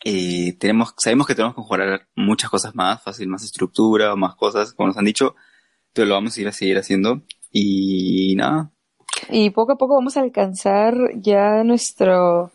Eh, 0.06 0.56
tenemos, 0.60 0.94
sabemos 0.98 1.26
que 1.26 1.34
tenemos 1.34 1.56
que 1.56 1.62
mejorar 1.62 2.08
muchas 2.16 2.52
cosas 2.52 2.76
más, 2.76 3.02
fácil, 3.02 3.28
más 3.30 3.44
estructura, 3.44 4.16
más 4.16 4.36
cosas, 4.36 4.74
como 4.74 4.90
nos 4.90 4.98
han 4.98 5.06
dicho, 5.06 5.36
pero 5.92 6.08
lo 6.08 6.14
vamos 6.14 6.38
a 6.38 6.42
ir 6.42 6.48
a 6.48 6.52
seguir 6.52 6.78
haciendo. 6.78 7.24
Y 7.52 8.36
nada, 8.36 8.72
Y 9.30 9.50
poco 9.50 9.72
a 9.72 9.78
poco 9.78 9.96
vamos 9.96 10.18
a 10.18 10.22
alcanzar 10.22 10.94
ya 11.16 11.64
nuestro 11.64 12.52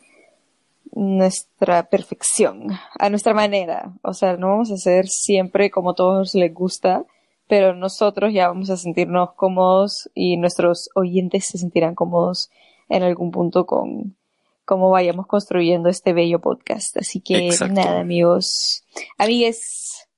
nuestra 0.99 1.89
perfección, 1.89 2.69
a 2.99 3.09
nuestra 3.09 3.35
manera. 3.35 3.93
O 4.03 4.15
sea, 4.15 4.37
no 4.37 4.49
vamos 4.49 4.71
a 4.71 4.75
hacer 4.75 5.09
siempre 5.09 5.71
como 5.71 5.91
a 5.91 5.95
todos 5.95 6.35
les 6.35 6.53
gusta, 6.53 7.05
pero 7.47 7.75
nosotros 7.75 8.33
ya 8.33 8.49
vamos 8.49 8.69
a 8.71 8.77
sentirnos 8.77 9.35
cómodos 9.35 10.11
y 10.15 10.37
nuestros 10.37 10.91
oyentes 10.95 11.47
se 11.47 11.59
sentirán 11.59 11.95
cómodos 11.95 12.51
en 12.89 13.03
algún 13.03 13.31
punto 13.31 13.65
con 13.65 14.17
cómo 14.65 14.91
vayamos 14.91 15.27
construyendo 15.27 15.89
este 15.89 16.13
bello 16.13 16.41
podcast. 16.41 16.97
Así 16.97 17.21
que 17.21 17.47
Exacto. 17.47 17.75
nada, 17.75 18.01
amigos, 18.01 18.85
amigues, 19.19 20.09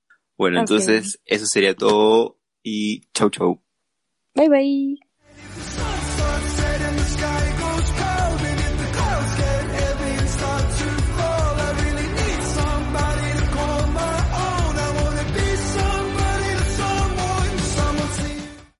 bueno, 0.40 0.61
entonces 0.61 1.21
eso 1.27 1.45
sería 1.45 1.77
todo 1.77 2.38
y 2.62 3.03
chau 3.12 3.29
chau. 3.29 3.61
bye 4.35 4.49
bye. 4.49 5.10